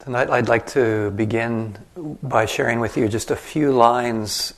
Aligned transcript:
Tonight, 0.00 0.30
I'd 0.30 0.48
like 0.48 0.68
to 0.68 1.10
begin 1.10 1.76
by 2.22 2.46
sharing 2.46 2.78
with 2.78 2.96
you 2.96 3.08
just 3.08 3.32
a 3.32 3.36
few 3.36 3.72
lines 3.72 4.54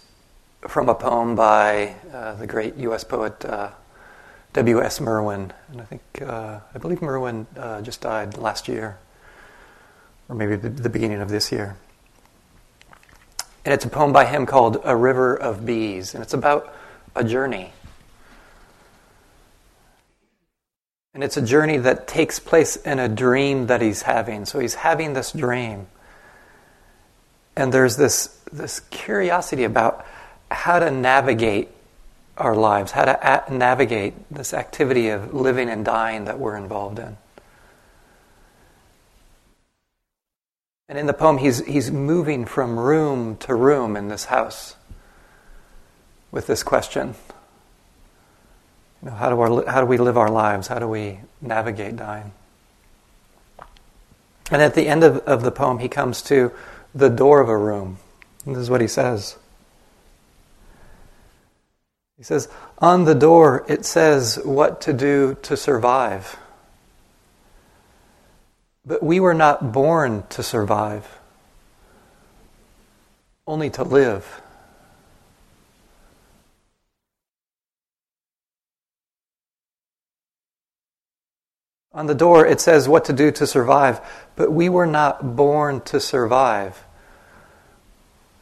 from 0.68 0.90
a 0.90 0.94
poem 0.94 1.34
by 1.34 1.94
uh, 2.12 2.34
the 2.34 2.46
great 2.46 2.76
U.S. 2.76 3.04
poet 3.04 3.42
uh, 3.46 3.70
W.S. 4.52 5.00
Merwin. 5.00 5.50
And 5.72 5.80
I 5.80 5.84
think, 5.84 6.02
uh, 6.20 6.60
I 6.74 6.78
believe 6.78 7.00
Merwin 7.00 7.46
uh, 7.56 7.80
just 7.80 8.02
died 8.02 8.36
last 8.36 8.68
year, 8.68 8.98
or 10.28 10.36
maybe 10.36 10.56
the, 10.56 10.68
the 10.68 10.90
beginning 10.90 11.22
of 11.22 11.30
this 11.30 11.50
year. 11.50 11.74
And 13.64 13.72
it's 13.72 13.86
a 13.86 13.88
poem 13.88 14.12
by 14.12 14.26
him 14.26 14.44
called 14.44 14.76
A 14.84 14.94
River 14.94 15.34
of 15.34 15.64
Bees, 15.64 16.12
and 16.12 16.22
it's 16.22 16.34
about 16.34 16.70
a 17.16 17.24
journey. 17.24 17.72
And 21.14 21.24
it's 21.24 21.36
a 21.36 21.42
journey 21.42 21.76
that 21.78 22.06
takes 22.06 22.38
place 22.38 22.76
in 22.76 22.98
a 22.98 23.08
dream 23.08 23.66
that 23.66 23.82
he's 23.82 24.02
having. 24.02 24.44
So 24.44 24.60
he's 24.60 24.74
having 24.74 25.12
this 25.12 25.32
dream. 25.32 25.88
And 27.56 27.72
there's 27.72 27.96
this, 27.96 28.38
this 28.52 28.80
curiosity 28.80 29.64
about 29.64 30.06
how 30.50 30.78
to 30.78 30.90
navigate 30.90 31.68
our 32.36 32.54
lives, 32.54 32.92
how 32.92 33.04
to 33.04 33.44
navigate 33.52 34.14
this 34.30 34.54
activity 34.54 35.08
of 35.08 35.34
living 35.34 35.68
and 35.68 35.84
dying 35.84 36.24
that 36.24 36.38
we're 36.38 36.56
involved 36.56 36.98
in. 36.98 37.16
And 40.88 40.98
in 40.98 41.06
the 41.06 41.12
poem, 41.12 41.38
he's, 41.38 41.64
he's 41.66 41.90
moving 41.90 42.44
from 42.44 42.78
room 42.78 43.36
to 43.38 43.54
room 43.54 43.96
in 43.96 44.08
this 44.08 44.26
house 44.26 44.76
with 46.32 46.46
this 46.46 46.62
question 46.62 47.14
you 49.02 49.10
know, 49.10 49.16
how, 49.16 49.30
do 49.30 49.40
our, 49.40 49.66
how 49.70 49.80
do 49.80 49.86
we 49.86 49.96
live 49.96 50.18
our 50.18 50.30
lives? 50.30 50.68
How 50.68 50.78
do 50.78 50.88
we 50.88 51.20
navigate 51.40 51.96
dying? 51.96 52.32
And 54.50 54.60
at 54.60 54.74
the 54.74 54.88
end 54.88 55.04
of, 55.04 55.18
of 55.18 55.42
the 55.42 55.50
poem, 55.50 55.78
he 55.78 55.88
comes 55.88 56.22
to 56.22 56.52
the 56.94 57.08
door 57.08 57.40
of 57.40 57.48
a 57.48 57.56
room. 57.56 57.98
And 58.44 58.54
this 58.54 58.62
is 58.62 58.70
what 58.70 58.80
he 58.80 58.88
says. 58.88 59.36
He 62.18 62.24
says, 62.24 62.48
On 62.78 63.04
the 63.04 63.14
door, 63.14 63.64
it 63.68 63.86
says 63.86 64.38
what 64.44 64.82
to 64.82 64.92
do 64.92 65.38
to 65.42 65.56
survive. 65.56 66.36
But 68.84 69.02
we 69.02 69.20
were 69.20 69.34
not 69.34 69.72
born 69.72 70.24
to 70.30 70.42
survive, 70.42 71.18
only 73.46 73.70
to 73.70 73.84
live. 73.84 74.39
On 81.92 82.06
the 82.06 82.14
door, 82.14 82.46
it 82.46 82.60
says 82.60 82.88
what 82.88 83.04
to 83.06 83.12
do 83.12 83.32
to 83.32 83.46
survive, 83.46 84.00
but 84.36 84.52
we 84.52 84.68
were 84.68 84.86
not 84.86 85.34
born 85.34 85.80
to 85.82 85.98
survive, 85.98 86.84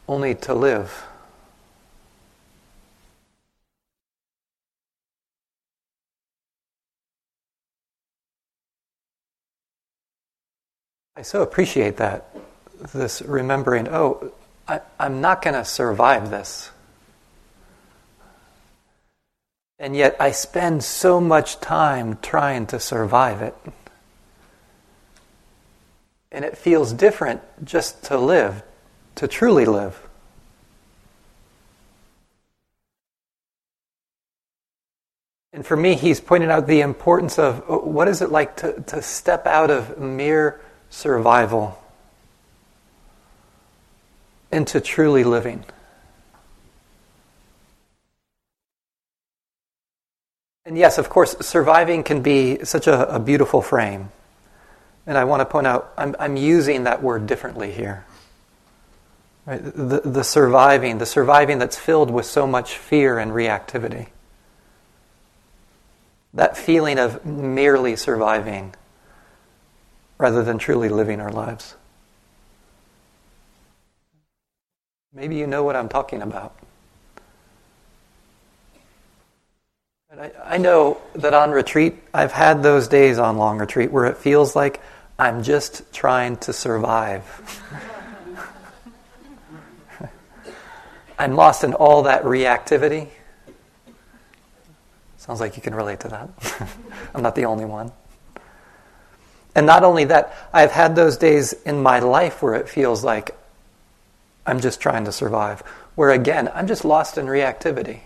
only 0.07 0.35
to 0.35 0.53
live. 0.53 1.05
I 11.19 11.23
so 11.23 11.41
appreciate 11.41 11.97
that, 11.97 12.33
this 12.93 13.21
remembering, 13.23 13.89
oh, 13.89 14.31
I, 14.67 14.79
am 14.99 15.19
not 15.19 15.41
going 15.41 15.55
to 15.55 15.65
survive 15.65 16.29
this. 16.29 16.71
And 19.79 19.95
yet 19.95 20.17
I 20.19 20.31
spend 20.31 20.83
so 20.83 21.21
much 21.21 21.59
time 21.61 22.17
trying 22.21 22.67
to 22.67 22.79
survive 22.79 23.41
it. 23.41 23.55
And 26.31 26.43
it 26.43 26.57
feels 26.57 26.91
different 26.91 27.41
just 27.63 28.03
to 28.05 28.17
live, 28.17 28.61
to 29.15 29.27
truly 29.27 29.65
live. 29.65 30.09
And 35.51 35.65
for 35.65 35.75
me, 35.75 35.95
he's 35.95 36.19
pointed 36.19 36.49
out 36.49 36.67
the 36.67 36.81
importance 36.81 37.39
of 37.39 37.63
uh, 37.69 37.77
what 37.77 38.07
is 38.07 38.21
it 38.21 38.29
like 38.29 38.57
to, 38.57 38.81
to 38.87 39.01
step 39.01 39.47
out 39.47 39.71
of 39.71 39.97
mere 39.97 40.61
survival 40.89 41.81
into 44.51 44.79
truly 44.79 45.23
living. 45.23 45.65
And 50.69 50.77
yes, 50.77 50.99
of 50.99 51.09
course, 51.09 51.35
surviving 51.39 52.03
can 52.03 52.21
be 52.21 52.63
such 52.63 52.85
a, 52.85 53.15
a 53.15 53.19
beautiful 53.19 53.59
frame. 53.59 54.11
And 55.07 55.17
I 55.17 55.23
want 55.23 55.39
to 55.39 55.45
point 55.45 55.65
out, 55.65 55.91
I'm, 55.97 56.15
I'm 56.19 56.37
using 56.37 56.83
that 56.83 57.01
word 57.01 57.25
differently 57.25 57.71
here. 57.71 58.05
Right? 59.47 59.63
The, 59.63 60.01
the 60.05 60.23
surviving, 60.23 60.99
the 60.99 61.07
surviving 61.07 61.57
that's 61.57 61.75
filled 61.75 62.11
with 62.11 62.27
so 62.27 62.45
much 62.45 62.77
fear 62.77 63.17
and 63.17 63.31
reactivity. 63.31 64.09
That 66.35 66.55
feeling 66.55 66.99
of 66.99 67.25
merely 67.25 67.95
surviving 67.95 68.75
rather 70.19 70.43
than 70.43 70.59
truly 70.59 70.89
living 70.89 71.19
our 71.19 71.31
lives. 71.31 71.73
Maybe 75.15 75.35
you 75.35 75.47
know 75.47 75.63
what 75.63 75.75
I'm 75.75 75.89
talking 75.89 76.21
about. 76.21 76.58
I, 80.17 80.31
I 80.43 80.57
know 80.57 80.99
that 81.13 81.35
on 81.35 81.51
retreat, 81.51 81.95
I've 82.15 82.31
had 82.31 82.63
those 82.63 82.87
days 82.87 83.19
on 83.19 83.37
long 83.37 83.59
retreat 83.59 83.91
where 83.91 84.05
it 84.05 84.17
feels 84.17 84.55
like 84.55 84.81
I'm 85.19 85.43
just 85.43 85.93
trying 85.93 86.37
to 86.37 86.53
survive. 86.53 87.23
I'm 91.19 91.35
lost 91.35 91.63
in 91.63 91.75
all 91.75 92.03
that 92.03 92.23
reactivity. 92.23 93.09
Sounds 95.17 95.39
like 95.39 95.55
you 95.55 95.61
can 95.61 95.75
relate 95.75 95.99
to 95.99 96.07
that. 96.07 96.29
I'm 97.13 97.21
not 97.21 97.35
the 97.35 97.45
only 97.45 97.65
one. 97.65 97.91
And 99.53 99.67
not 99.67 99.83
only 99.83 100.05
that, 100.05 100.33
I've 100.51 100.71
had 100.71 100.95
those 100.95 101.17
days 101.17 101.53
in 101.53 101.83
my 101.83 101.99
life 101.99 102.41
where 102.41 102.55
it 102.55 102.67
feels 102.67 103.03
like 103.03 103.37
I'm 104.43 104.59
just 104.59 104.81
trying 104.81 105.05
to 105.05 105.11
survive, 105.11 105.61
where 105.93 106.09
again, 106.09 106.49
I'm 106.55 106.65
just 106.65 106.83
lost 106.83 107.19
in 107.19 107.27
reactivity. 107.27 107.99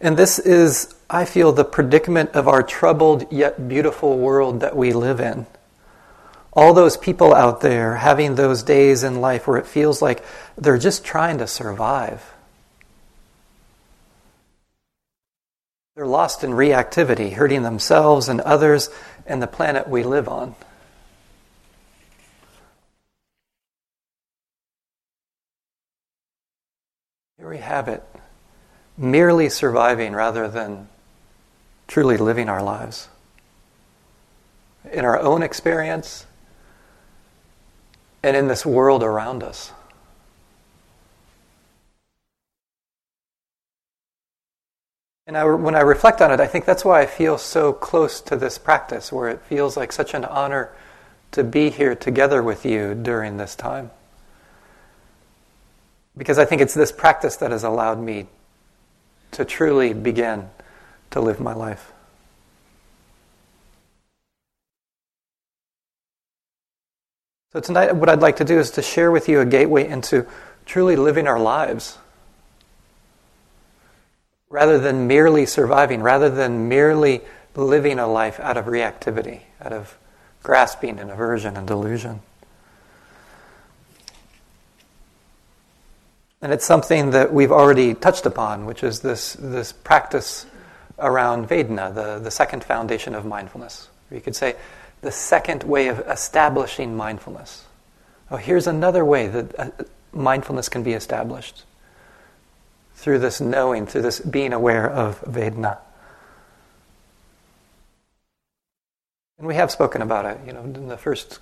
And 0.00 0.16
this 0.16 0.38
is, 0.38 0.94
I 1.08 1.24
feel, 1.24 1.52
the 1.52 1.64
predicament 1.64 2.30
of 2.30 2.48
our 2.48 2.62
troubled 2.62 3.32
yet 3.32 3.68
beautiful 3.68 4.18
world 4.18 4.60
that 4.60 4.76
we 4.76 4.92
live 4.92 5.20
in. 5.20 5.46
All 6.52 6.74
those 6.74 6.96
people 6.96 7.34
out 7.34 7.60
there 7.60 7.96
having 7.96 8.34
those 8.34 8.62
days 8.62 9.02
in 9.02 9.20
life 9.20 9.46
where 9.46 9.58
it 9.58 9.66
feels 9.66 10.00
like 10.00 10.24
they're 10.56 10.78
just 10.78 11.04
trying 11.04 11.38
to 11.38 11.46
survive. 11.46 12.32
They're 15.94 16.06
lost 16.06 16.44
in 16.44 16.50
reactivity, 16.50 17.32
hurting 17.32 17.62
themselves 17.62 18.28
and 18.28 18.40
others 18.42 18.90
and 19.26 19.42
the 19.42 19.46
planet 19.46 19.88
we 19.88 20.02
live 20.02 20.28
on. 20.28 20.54
Here 27.38 27.48
we 27.48 27.58
have 27.58 27.88
it 27.88 28.02
merely 28.96 29.48
surviving 29.48 30.12
rather 30.12 30.48
than 30.48 30.88
truly 31.86 32.16
living 32.16 32.48
our 32.48 32.62
lives. 32.62 33.08
In 34.90 35.04
our 35.04 35.18
own 35.18 35.42
experience 35.42 36.26
and 38.22 38.36
in 38.36 38.48
this 38.48 38.64
world 38.64 39.02
around 39.02 39.42
us. 39.42 39.72
And 45.26 45.36
I, 45.36 45.44
when 45.44 45.74
I 45.74 45.80
reflect 45.80 46.22
on 46.22 46.30
it, 46.30 46.38
I 46.38 46.46
think 46.46 46.64
that's 46.64 46.84
why 46.84 47.00
I 47.02 47.06
feel 47.06 47.36
so 47.36 47.72
close 47.72 48.20
to 48.22 48.36
this 48.36 48.58
practice, 48.58 49.10
where 49.10 49.28
it 49.28 49.40
feels 49.42 49.76
like 49.76 49.90
such 49.90 50.14
an 50.14 50.24
honor 50.24 50.70
to 51.32 51.42
be 51.42 51.70
here 51.70 51.96
together 51.96 52.42
with 52.42 52.64
you 52.64 52.94
during 52.94 53.36
this 53.36 53.56
time. 53.56 53.90
Because 56.16 56.38
I 56.38 56.44
think 56.44 56.62
it's 56.62 56.74
this 56.74 56.92
practice 56.92 57.36
that 57.36 57.50
has 57.50 57.64
allowed 57.64 57.98
me 57.98 58.26
to 59.32 59.44
truly 59.44 59.92
begin 59.92 60.48
to 61.10 61.20
live 61.20 61.40
my 61.40 61.54
life. 61.54 61.92
So, 67.52 67.60
tonight, 67.60 67.94
what 67.96 68.08
I'd 68.08 68.20
like 68.20 68.36
to 68.36 68.44
do 68.44 68.58
is 68.58 68.72
to 68.72 68.82
share 68.82 69.10
with 69.10 69.28
you 69.28 69.40
a 69.40 69.46
gateway 69.46 69.88
into 69.88 70.26
truly 70.66 70.96
living 70.96 71.26
our 71.26 71.38
lives. 71.38 71.96
Rather 74.50 74.78
than 74.78 75.06
merely 75.06 75.46
surviving, 75.46 76.02
rather 76.02 76.28
than 76.28 76.68
merely 76.68 77.22
living 77.54 77.98
a 77.98 78.06
life 78.06 78.38
out 78.40 78.56
of 78.56 78.66
reactivity, 78.66 79.40
out 79.60 79.72
of 79.72 79.96
grasping 80.42 80.98
and 80.98 81.10
aversion 81.10 81.56
and 81.56 81.66
delusion. 81.66 82.20
And 86.46 86.52
it's 86.52 86.64
something 86.64 87.10
that 87.10 87.32
we've 87.32 87.50
already 87.50 87.92
touched 87.92 88.24
upon, 88.24 88.66
which 88.66 88.84
is 88.84 89.00
this, 89.00 89.32
this 89.32 89.72
practice 89.72 90.46
around 90.96 91.48
Vedana, 91.48 91.92
the, 91.92 92.20
the 92.20 92.30
second 92.30 92.62
foundation 92.62 93.16
of 93.16 93.26
mindfulness. 93.26 93.88
Or 94.08 94.14
you 94.14 94.20
could 94.20 94.36
say 94.36 94.54
the 95.00 95.10
second 95.10 95.64
way 95.64 95.88
of 95.88 95.98
establishing 96.08 96.96
mindfulness. 96.96 97.64
Oh, 98.30 98.36
here's 98.36 98.68
another 98.68 99.04
way 99.04 99.26
that 99.26 99.58
uh, 99.58 99.70
mindfulness 100.12 100.68
can 100.68 100.84
be 100.84 100.92
established 100.92 101.64
through 102.94 103.18
this 103.18 103.40
knowing, 103.40 103.84
through 103.84 104.02
this 104.02 104.20
being 104.20 104.52
aware 104.52 104.88
of 104.88 105.20
Vedana. 105.22 105.78
And 109.38 109.48
we 109.48 109.56
have 109.56 109.72
spoken 109.72 110.00
about 110.00 110.26
it. 110.26 110.38
You 110.46 110.52
know, 110.52 110.60
in 110.60 110.86
the 110.86 110.96
first 110.96 111.40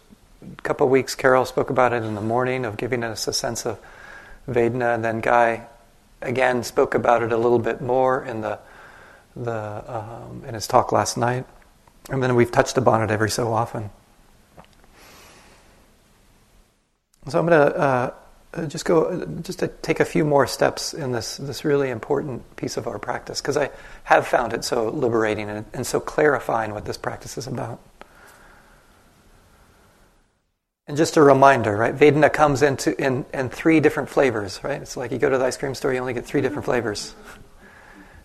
couple 0.63 0.87
of 0.87 0.91
weeks, 0.91 1.15
Carol 1.15 1.45
spoke 1.45 1.69
about 1.69 1.93
it 1.93 2.03
in 2.03 2.15
the 2.15 2.23
morning 2.23 2.65
of 2.65 2.79
giving 2.79 3.05
us 3.05 3.29
a 3.29 3.35
sense 3.35 3.67
of 3.67 3.79
Vedana, 4.49 4.95
and 4.95 5.05
then 5.05 5.21
Guy 5.21 5.67
again 6.23 6.63
spoke 6.63 6.95
about 6.95 7.23
it 7.23 7.33
a 7.33 7.37
little 7.37 7.59
bit 7.59 7.81
more 7.81 8.25
in 8.25 8.41
the 8.41 8.59
the 9.37 9.85
um, 9.87 10.45
in 10.47 10.55
his 10.55 10.67
talk 10.67 10.93
last 10.93 11.17
night, 11.17 11.45
and 12.11 12.23
then 12.23 12.35
we've 12.35 12.53
touched 12.53 12.77
upon 12.77 13.03
it 13.03 13.11
every 13.11 13.31
so 13.31 13.53
often. 13.53 13.91
So 17.29 17.39
I'm 17.39 17.47
going 17.47 17.73
to 17.73 17.79
uh, 17.79 18.67
just 18.67 18.85
go 18.85 19.25
just 19.43 19.61
to 19.61 19.69
take 19.69 20.01
a 20.01 20.05
few 20.05 20.25
more 20.25 20.47
steps 20.47 20.93
in 20.95 21.13
this 21.13 21.39
this 21.39 21.65
really 21.65 21.91
important 21.91 22.57
piece 22.57 22.77
of 22.77 22.87
our 22.87 22.99
practice 22.99 23.41
because 23.41 23.57
I 23.57 23.71
have 24.05 24.27
found 24.27 24.53
it 24.53 24.65
so 24.65 24.89
liberating 24.91 25.49
and, 25.49 25.65
and 25.73 25.87
so 25.87 26.01
clarifying 26.01 26.73
what 26.73 26.85
this 26.85 26.99
practice 26.99 27.39
is 27.39 27.47
about. 27.47 27.81
And 30.87 30.97
just 30.99 31.17
a 31.17 31.23
reminder, 31.23 31.75
right? 31.77 31.95
Vedana 31.95 32.31
comes 32.31 32.63
into 32.63 32.95
in, 33.03 33.25
in 33.33 33.49
three 33.49 33.81
different 33.81 34.11
flavors, 34.11 34.63
right? 34.63 34.83
It's 34.83 34.97
like 34.97 35.13
you 35.13 35.19
go 35.19 35.31
to 35.31 35.39
the 35.39 35.45
ice 35.45 35.57
cream 35.57 35.75
store, 35.75 35.95
you 35.95 35.99
only 35.99 36.13
get 36.13 36.27
three 36.27 36.43
different 36.43 36.67
flavors. 36.67 37.15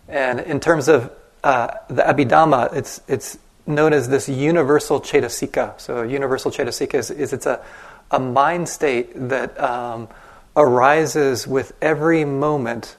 And 0.08 0.40
in 0.40 0.60
terms 0.60 0.88
of 0.88 1.10
uh, 1.42 1.68
the 1.88 2.02
Abhidhamma, 2.02 2.74
it's 2.74 3.00
it's 3.08 3.38
known 3.66 3.92
as 3.94 4.08
this 4.08 4.28
universal 4.28 5.00
cetasika. 5.00 5.80
So 5.80 6.02
universal 6.02 6.50
cetasika 6.50 6.94
is, 6.94 7.10
is 7.10 7.32
it's 7.32 7.46
a 7.46 7.64
a 8.10 8.18
mind 8.18 8.68
state 8.68 9.12
that 9.14 9.58
um, 9.58 10.08
arises 10.56 11.46
with 11.46 11.72
every 11.80 12.24
moment 12.26 12.96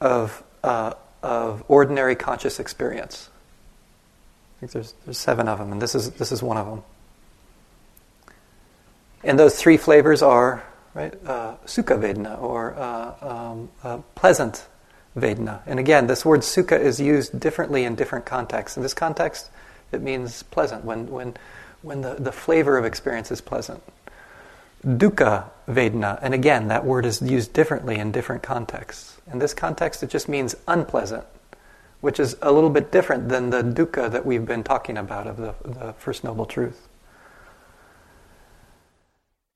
of 0.00 0.42
uh, 0.62 0.94
of 1.22 1.64
ordinary 1.68 2.14
conscious 2.14 2.60
experience. 2.60 3.30
I 4.56 4.60
think 4.60 4.72
there's 4.72 4.94
there's 5.04 5.18
seven 5.18 5.48
of 5.48 5.58
them, 5.58 5.72
and 5.72 5.80
this 5.80 5.94
is 5.94 6.10
this 6.12 6.30
is 6.30 6.42
one 6.42 6.58
of 6.58 6.66
them. 6.66 6.82
And 9.24 9.38
those 9.38 9.56
three 9.56 9.76
flavors 9.76 10.22
are 10.22 10.64
right 10.94 11.14
uh, 11.26 11.56
sukha 11.66 11.98
vedana 11.98 12.40
or 12.40 12.74
uh, 12.74 13.14
um, 13.20 13.68
uh, 13.82 13.98
pleasant 14.14 14.66
vedana. 15.16 15.60
And 15.66 15.78
again, 15.78 16.06
this 16.06 16.24
word 16.24 16.40
sukha 16.40 16.78
is 16.78 17.00
used 17.00 17.38
differently 17.38 17.84
in 17.84 17.94
different 17.94 18.26
contexts. 18.26 18.76
In 18.76 18.82
this 18.82 18.94
context, 18.94 19.50
it 19.92 20.02
means 20.02 20.42
pleasant 20.44 20.84
when 20.84 21.10
when 21.10 21.34
when 21.82 22.02
the, 22.02 22.14
the 22.14 22.32
flavor 22.32 22.78
of 22.78 22.84
experience 22.84 23.30
is 23.30 23.40
pleasant. 23.40 23.82
Dukkha 24.86 25.50
vedana, 25.68 26.18
and 26.22 26.34
again, 26.34 26.68
that 26.68 26.84
word 26.84 27.04
is 27.04 27.20
used 27.20 27.52
differently 27.52 27.96
in 27.96 28.12
different 28.12 28.42
contexts. 28.42 29.20
In 29.32 29.38
this 29.38 29.52
context, 29.52 30.02
it 30.02 30.10
just 30.10 30.28
means 30.28 30.54
unpleasant, 30.68 31.24
which 32.00 32.20
is 32.20 32.36
a 32.42 32.52
little 32.52 32.70
bit 32.70 32.92
different 32.92 33.28
than 33.28 33.50
the 33.50 33.62
dukkha 33.62 34.10
that 34.10 34.24
we've 34.24 34.46
been 34.46 34.62
talking 34.62 34.96
about 34.96 35.26
of 35.26 35.36
the, 35.36 35.54
the 35.64 35.92
First 35.94 36.22
Noble 36.22 36.46
Truth. 36.46 36.87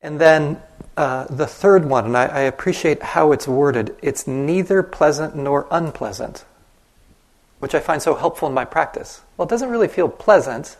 And 0.02 0.20
then 0.20 0.60
uh, 0.96 1.24
the 1.26 1.46
third 1.46 1.84
one, 1.84 2.06
and 2.06 2.16
I, 2.16 2.26
I 2.26 2.40
appreciate 2.40 3.02
how 3.02 3.32
it's 3.32 3.46
worded, 3.46 3.94
it's 4.02 4.26
neither 4.26 4.82
pleasant 4.82 5.36
nor 5.36 5.68
unpleasant, 5.70 6.44
which 7.60 7.74
I 7.74 7.80
find 7.80 8.02
so 8.02 8.14
helpful 8.14 8.48
in 8.48 8.54
my 8.54 8.64
practice. 8.64 9.22
Well, 9.36 9.46
it 9.46 9.50
doesn't 9.50 9.70
really 9.70 9.88
feel 9.88 10.08
pleasant. 10.08 10.76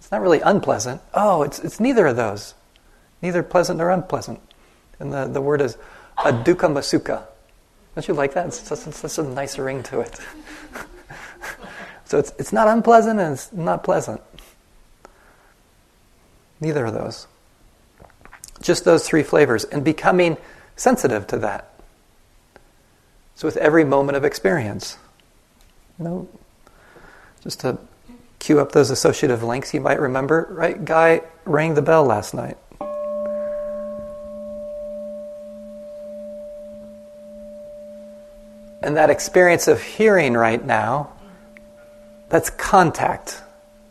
It's 0.00 0.10
not 0.10 0.20
really 0.20 0.40
unpleasant. 0.40 1.00
Oh, 1.14 1.42
it's, 1.42 1.60
it's 1.60 1.78
neither 1.78 2.06
of 2.06 2.16
those, 2.16 2.54
neither 3.22 3.42
pleasant 3.42 3.78
nor 3.78 3.90
unpleasant. 3.90 4.40
And 4.98 5.12
the, 5.12 5.26
the 5.26 5.40
word 5.40 5.60
is 5.60 5.78
adukkha 6.18 6.68
sukha. 6.80 7.22
Don't 7.94 8.08
you 8.08 8.14
like 8.14 8.34
that? 8.34 8.46
It's 8.48 8.60
such, 8.60 8.80
such 8.80 9.18
a 9.18 9.22
nice 9.22 9.58
ring 9.58 9.82
to 9.84 10.00
it. 10.00 10.20
so 12.04 12.18
it's, 12.18 12.32
it's 12.38 12.52
not 12.52 12.68
unpleasant 12.68 13.20
and 13.20 13.34
it's 13.34 13.52
not 13.52 13.84
pleasant. 13.84 14.20
Neither 16.60 16.84
of 16.84 16.92
those. 16.92 17.26
Just 18.66 18.84
those 18.84 19.06
three 19.06 19.22
flavors 19.22 19.62
and 19.62 19.84
becoming 19.84 20.36
sensitive 20.74 21.24
to 21.28 21.38
that. 21.38 21.70
So 23.36 23.46
with 23.46 23.56
every 23.58 23.84
moment 23.84 24.16
of 24.16 24.24
experience. 24.24 24.98
You 26.00 26.04
know, 26.04 26.28
just 27.44 27.60
to 27.60 27.78
cue 28.40 28.58
up 28.58 28.72
those 28.72 28.90
associative 28.90 29.44
links 29.44 29.72
you 29.72 29.80
might 29.80 30.00
remember, 30.00 30.48
right? 30.50 30.84
Guy 30.84 31.20
rang 31.44 31.74
the 31.74 31.80
bell 31.80 32.04
last 32.06 32.34
night. 32.34 32.58
And 38.82 38.96
that 38.96 39.10
experience 39.10 39.68
of 39.68 39.80
hearing 39.80 40.34
right 40.34 40.64
now, 40.64 41.12
that's 42.30 42.50
contact. 42.50 43.40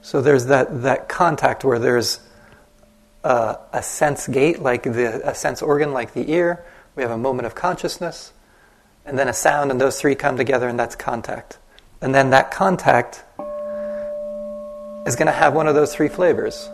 So 0.01 0.22
there's 0.22 0.48
that, 0.48 0.81
that 0.81 1.07
contact 1.07 1.63
where 1.63 1.80
there's 1.80 2.19
uh, 3.25 3.57
a 3.74 3.81
sense 3.81 4.27
gate, 4.27 4.62
like 4.62 4.83
the, 4.83 5.27
a 5.27 5.33
sense 5.33 5.63
organ, 5.63 5.92
like 5.92 6.13
the 6.13 6.31
ear. 6.31 6.63
We 6.95 7.01
have 7.01 7.12
a 7.12 7.18
moment 7.18 7.48
of 7.48 7.56
consciousness, 7.56 8.31
and 9.04 9.18
then 9.18 9.27
a 9.27 9.33
sound, 9.33 9.72
and 9.72 9.81
those 9.81 10.00
three 10.00 10.13
come 10.13 10.38
together, 10.38 10.69
and 10.69 10.80
that's 10.80 10.95
contact. 10.95 11.57
And 12.01 12.13
then 12.13 12.30
that 12.30 12.51
contact 12.51 13.24
is 15.07 15.16
going 15.16 15.25
to 15.25 15.31
have 15.31 15.56
one 15.56 15.68
of 15.68 15.74
those 15.74 15.94
three 15.94 16.07
flavors. 16.07 16.69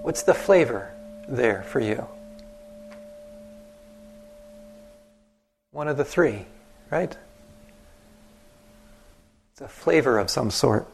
What's 0.00 0.22
the 0.22 0.32
flavor 0.32 0.90
there 1.28 1.64
for 1.64 1.80
you? 1.80 2.06
One 5.70 5.86
of 5.86 5.98
the 5.98 6.04
three, 6.04 6.46
right? 6.90 7.14
It's 9.52 9.60
a 9.60 9.68
flavor 9.68 10.18
of 10.18 10.30
some 10.30 10.50
sort. 10.50 10.88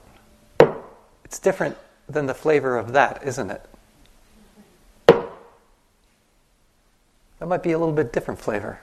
It's 1.24 1.38
different 1.38 1.76
than 2.08 2.26
the 2.26 2.34
flavor 2.34 2.76
of 2.76 2.92
that, 2.92 3.22
isn't 3.24 3.52
it? 3.52 3.64
That 7.38 7.46
might 7.46 7.62
be 7.62 7.72
a 7.72 7.78
little 7.78 7.94
bit 7.94 8.12
different 8.12 8.40
flavor. 8.40 8.80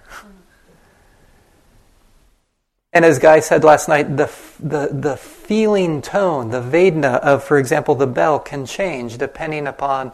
And 2.94 3.04
as 3.04 3.18
Guy 3.18 3.40
said 3.40 3.64
last 3.64 3.90
night, 3.90 4.18
the, 4.18 4.32
the, 4.60 4.90
the 4.92 5.18
feeling 5.18 6.04
tone, 6.04 6.52
the 6.52 6.62
Vedana 6.62 7.20
of, 7.20 7.44
for 7.44 7.58
example, 7.58 7.96
the 7.96 8.06
bell 8.06 8.40
can 8.40 8.68
change 8.68 9.18
depending 9.18 9.66
upon 9.66 10.14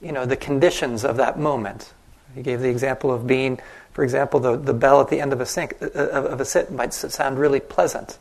you 0.00 0.12
know, 0.12 0.24
the 0.24 0.36
conditions 0.36 1.04
of 1.04 1.16
that 1.16 1.38
moment. 1.38 1.92
He 2.36 2.42
gave 2.42 2.60
the 2.60 2.68
example 2.68 3.10
of 3.12 3.26
being, 3.26 3.58
for 3.92 4.04
example, 4.04 4.38
the, 4.38 4.56
the 4.56 4.72
bell 4.72 5.00
at 5.00 5.08
the 5.08 5.20
end 5.20 5.32
of 5.32 5.40
a, 5.40 5.46
sink, 5.46 5.76
uh, 5.82 5.88
of 5.88 6.40
a 6.40 6.44
sit 6.44 6.70
might 6.70 6.94
sound 6.94 7.38
really 7.38 7.60
pleasant. 7.60 8.18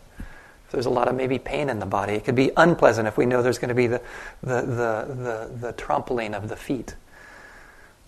If 0.66 0.72
there's 0.72 0.88
a 0.88 0.92
lot 0.92 1.08
of 1.08 1.16
maybe 1.16 1.38
pain 1.38 1.70
in 1.70 1.78
the 1.78 1.86
body, 1.86 2.14
it 2.14 2.26
could 2.26 2.36
be 2.36 2.52
unpleasant 2.58 3.08
if 3.08 3.18
we 3.18 3.28
know 3.28 3.44
there's 3.44 3.60
going 3.60 3.70
to 3.70 3.76
be 3.76 3.88
the, 3.88 4.02
the, 4.42 4.62
the, 4.62 5.16
the, 5.16 5.52
the 5.68 5.74
trampling 5.74 6.34
of 6.34 6.50
the 6.50 6.56
feet 6.56 6.96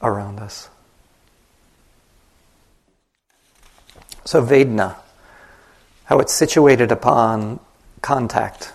around 0.02 0.40
us. 0.40 0.70
So, 4.26 4.42
Vedna, 4.42 4.96
how 6.06 6.20
it's 6.20 6.34
situated 6.34 6.92
upon 6.92 7.60
contact. 8.02 8.74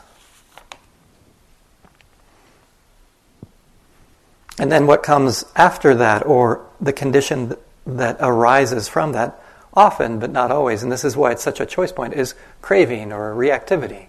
And 4.59 4.73
then 4.73 4.87
what 4.87 5.03
comes 5.03 5.45
after 5.55 5.95
that, 5.95 6.27
or 6.27 6.67
the 6.81 6.93
condition 6.93 7.55
that 7.87 8.17
arises 8.21 8.89
from 8.89 9.13
that, 9.13 9.41
often 9.73 10.19
but 10.19 10.31
not 10.31 10.51
always, 10.51 10.83
and 10.83 10.91
this 10.91 11.05
is 11.05 11.17
why 11.17 11.31
it's 11.31 11.43
such 11.43 11.61
a 11.61 11.67
choice 11.67 11.93
point, 11.93 12.15
is 12.15 12.35
craving 12.61 13.13
or 13.13 13.35
reactivity, 13.35 14.07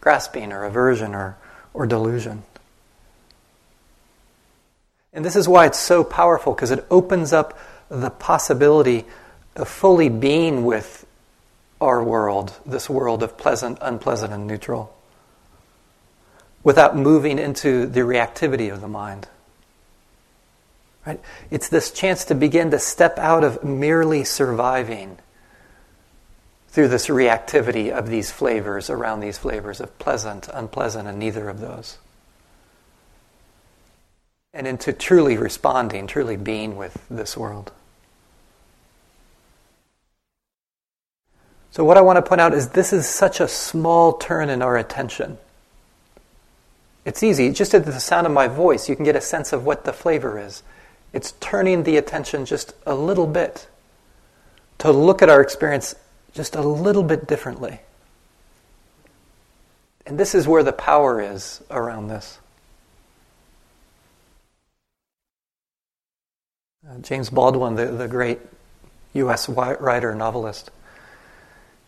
grasping 0.00 0.52
or 0.52 0.64
aversion 0.64 1.14
or, 1.14 1.36
or 1.74 1.86
delusion. 1.86 2.44
And 5.12 5.24
this 5.24 5.36
is 5.36 5.48
why 5.48 5.66
it's 5.66 5.78
so 5.78 6.04
powerful, 6.04 6.54
because 6.54 6.70
it 6.70 6.86
opens 6.90 7.32
up 7.32 7.58
the 7.88 8.10
possibility 8.10 9.04
fully 9.64 10.08
being 10.08 10.64
with 10.64 11.06
our 11.80 12.02
world, 12.02 12.58
this 12.66 12.90
world 12.90 13.22
of 13.22 13.36
pleasant, 13.36 13.78
unpleasant, 13.80 14.32
and 14.32 14.46
neutral, 14.46 14.94
without 16.62 16.96
moving 16.96 17.38
into 17.38 17.86
the 17.86 18.00
reactivity 18.00 18.72
of 18.72 18.80
the 18.80 18.88
mind. 18.88 19.28
Right? 21.06 21.20
It's 21.50 21.68
this 21.68 21.90
chance 21.90 22.24
to 22.26 22.34
begin 22.34 22.70
to 22.72 22.78
step 22.78 23.18
out 23.18 23.44
of 23.44 23.64
merely 23.64 24.24
surviving 24.24 25.18
through 26.68 26.88
this 26.88 27.06
reactivity 27.06 27.90
of 27.90 28.08
these 28.08 28.30
flavors, 28.30 28.90
around 28.90 29.20
these 29.20 29.38
flavors 29.38 29.80
of 29.80 29.98
pleasant, 29.98 30.48
unpleasant, 30.52 31.08
and 31.08 31.18
neither 31.18 31.48
of 31.48 31.60
those. 31.60 31.98
And 34.52 34.66
into 34.66 34.92
truly 34.92 35.36
responding, 35.36 36.06
truly 36.06 36.36
being 36.36 36.76
with 36.76 37.02
this 37.08 37.36
world. 37.36 37.72
So, 41.78 41.84
what 41.84 41.96
I 41.96 42.00
want 42.00 42.16
to 42.16 42.22
point 42.22 42.40
out 42.40 42.54
is 42.54 42.70
this 42.70 42.92
is 42.92 43.06
such 43.06 43.38
a 43.38 43.46
small 43.46 44.14
turn 44.14 44.50
in 44.50 44.62
our 44.62 44.76
attention. 44.76 45.38
It's 47.04 47.22
easy. 47.22 47.52
Just 47.52 47.72
at 47.72 47.86
the 47.86 48.00
sound 48.00 48.26
of 48.26 48.32
my 48.32 48.48
voice, 48.48 48.88
you 48.88 48.96
can 48.96 49.04
get 49.04 49.14
a 49.14 49.20
sense 49.20 49.52
of 49.52 49.64
what 49.64 49.84
the 49.84 49.92
flavor 49.92 50.40
is. 50.40 50.64
It's 51.12 51.34
turning 51.38 51.84
the 51.84 51.96
attention 51.96 52.46
just 52.46 52.74
a 52.84 52.96
little 52.96 53.28
bit 53.28 53.68
to 54.78 54.90
look 54.90 55.22
at 55.22 55.28
our 55.28 55.40
experience 55.40 55.94
just 56.34 56.56
a 56.56 56.62
little 56.62 57.04
bit 57.04 57.28
differently. 57.28 57.78
And 60.04 60.18
this 60.18 60.34
is 60.34 60.48
where 60.48 60.64
the 60.64 60.72
power 60.72 61.20
is 61.20 61.62
around 61.70 62.08
this. 62.08 62.40
Uh, 66.90 66.98
James 67.02 67.30
Baldwin, 67.30 67.76
the, 67.76 67.86
the 67.86 68.08
great 68.08 68.40
U.S. 69.14 69.48
writer, 69.48 70.12
novelist, 70.16 70.72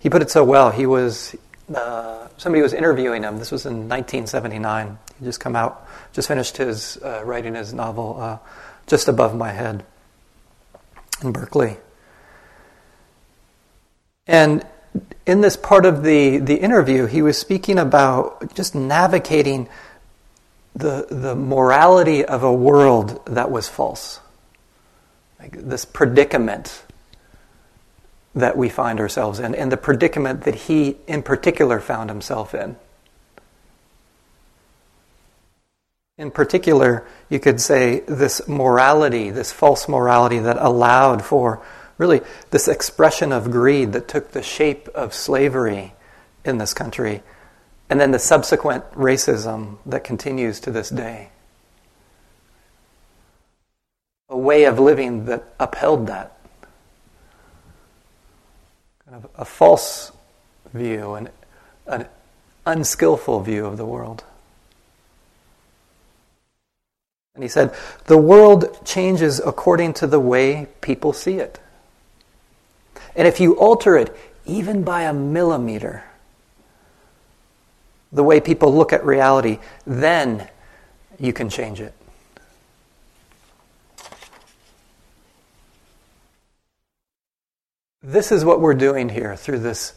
he 0.01 0.11
put 0.11 0.23
it 0.23 0.31
so 0.31 0.43
well. 0.43 0.71
He 0.71 0.87
was 0.87 1.37
uh, 1.75 2.27
somebody 2.37 2.63
was 2.63 2.73
interviewing 2.73 3.23
him. 3.23 3.39
This 3.39 3.53
was 3.53 3.67
in 3.67 3.89
1979. 3.89 4.99
He 5.19 5.25
just 5.25 5.41
come 5.41 5.55
out, 5.55 5.87
just 6.13 6.27
finished 6.27 6.57
his 6.57 6.97
uh, 6.97 7.23
writing 7.25 7.55
his 7.55 7.73
novel, 7.73 8.17
uh, 8.21 8.39
just 8.87 9.09
above 9.09 9.37
my 9.37 9.53
head, 9.53 9.85
in 11.23 11.33
Berkeley. 11.33 11.77
And 14.27 14.65
in 15.27 15.43
this 15.43 15.57
part 15.57 15.87
of 15.87 16.03
the, 16.03 16.39
the 16.39 16.57
interview, 16.57 17.07
he 17.07 17.23
was 17.23 17.39
speaking 17.39 17.79
about 17.79 18.55
just 18.55 18.75
navigating 18.75 19.69
the, 20.75 21.07
the 21.11 21.35
morality 21.35 22.25
of 22.25 22.43
a 22.43 22.53
world 22.53 23.25
that 23.27 23.51
was 23.51 23.69
false. 23.69 24.21
Like 25.39 25.53
this 25.53 25.85
predicament 25.85 26.85
that 28.35 28.57
we 28.57 28.69
find 28.69 29.01
ourselves 29.01 29.41
in, 29.41 29.55
and 29.55 29.73
the 29.73 29.77
predicament 29.77 30.45
that 30.45 30.55
he 30.55 30.97
in 31.07 31.23
particular 31.23 31.81
found 31.81 32.11
himself 32.11 32.55
in. 32.55 32.77
In 36.17 36.31
particular, 36.31 37.07
you 37.29 37.41
could 37.41 37.61
say 37.61 38.01
this 38.01 38.47
morality, 38.47 39.31
this 39.31 39.53
false 39.53 39.89
morality 39.89 40.39
that 40.39 40.59
allowed 40.59 41.25
for 41.25 41.63
really 41.97 42.21
this 42.51 42.69
expression 42.69 43.33
of 43.33 43.51
greed 43.51 43.93
that 43.93 44.07
took 44.07 44.33
the 44.33 44.43
shape 44.43 44.89
of 44.89 45.15
slavery 45.15 45.95
in 46.45 46.59
this 46.59 46.73
country, 46.73 47.23
and 47.89 48.01
then 48.01 48.11
the 48.11 48.19
subsequent 48.19 48.91
racism 48.93 49.79
that 49.85 50.05
continues 50.05 50.61
to 50.61 50.71
this 50.71 50.91
day. 50.91 51.31
A 54.29 54.39
way 54.39 54.65
of 54.65 54.79
living 54.79 55.25
that 55.25 55.55
upheld 55.59 56.07
that 56.07 56.40
kind 59.11 59.25
of 59.25 59.31
a 59.37 59.45
false 59.45 60.13
view, 60.73 61.15
an, 61.15 61.29
an 61.89 62.07
unskillful 62.65 63.41
view 63.41 63.67
of 63.67 63.77
the 63.77 63.85
world. 63.85 64.23
And 67.35 67.43
he 67.43 67.49
said, 67.49 67.75
the 68.05 68.17
world 68.17 68.85
changes 68.85 69.41
according 69.45 69.95
to 69.95 70.07
the 70.07 70.21
way 70.21 70.69
people 70.81 71.13
see 71.13 71.39
it. 71.39 71.59
And 73.17 73.27
if 73.27 73.41
you 73.41 73.55
alter 73.55 73.97
it 73.97 74.17
even 74.47 74.85
by 74.85 75.03
a 75.03 75.13
millimeter, 75.13 76.05
the 78.13 78.23
way 78.23 78.39
people 78.39 78.73
look 78.73 78.93
at 78.93 79.05
reality, 79.05 79.59
then 79.87 80.49
you 81.19 81.33
can 81.33 81.49
change 81.49 81.81
it. 81.81 81.95
This 88.03 88.33
is 88.33 88.47
what 88.47 88.61
we're 88.61 88.75
doing 88.75 89.11
here 89.11 89.37
through 89.37 89.59
this 89.59 89.93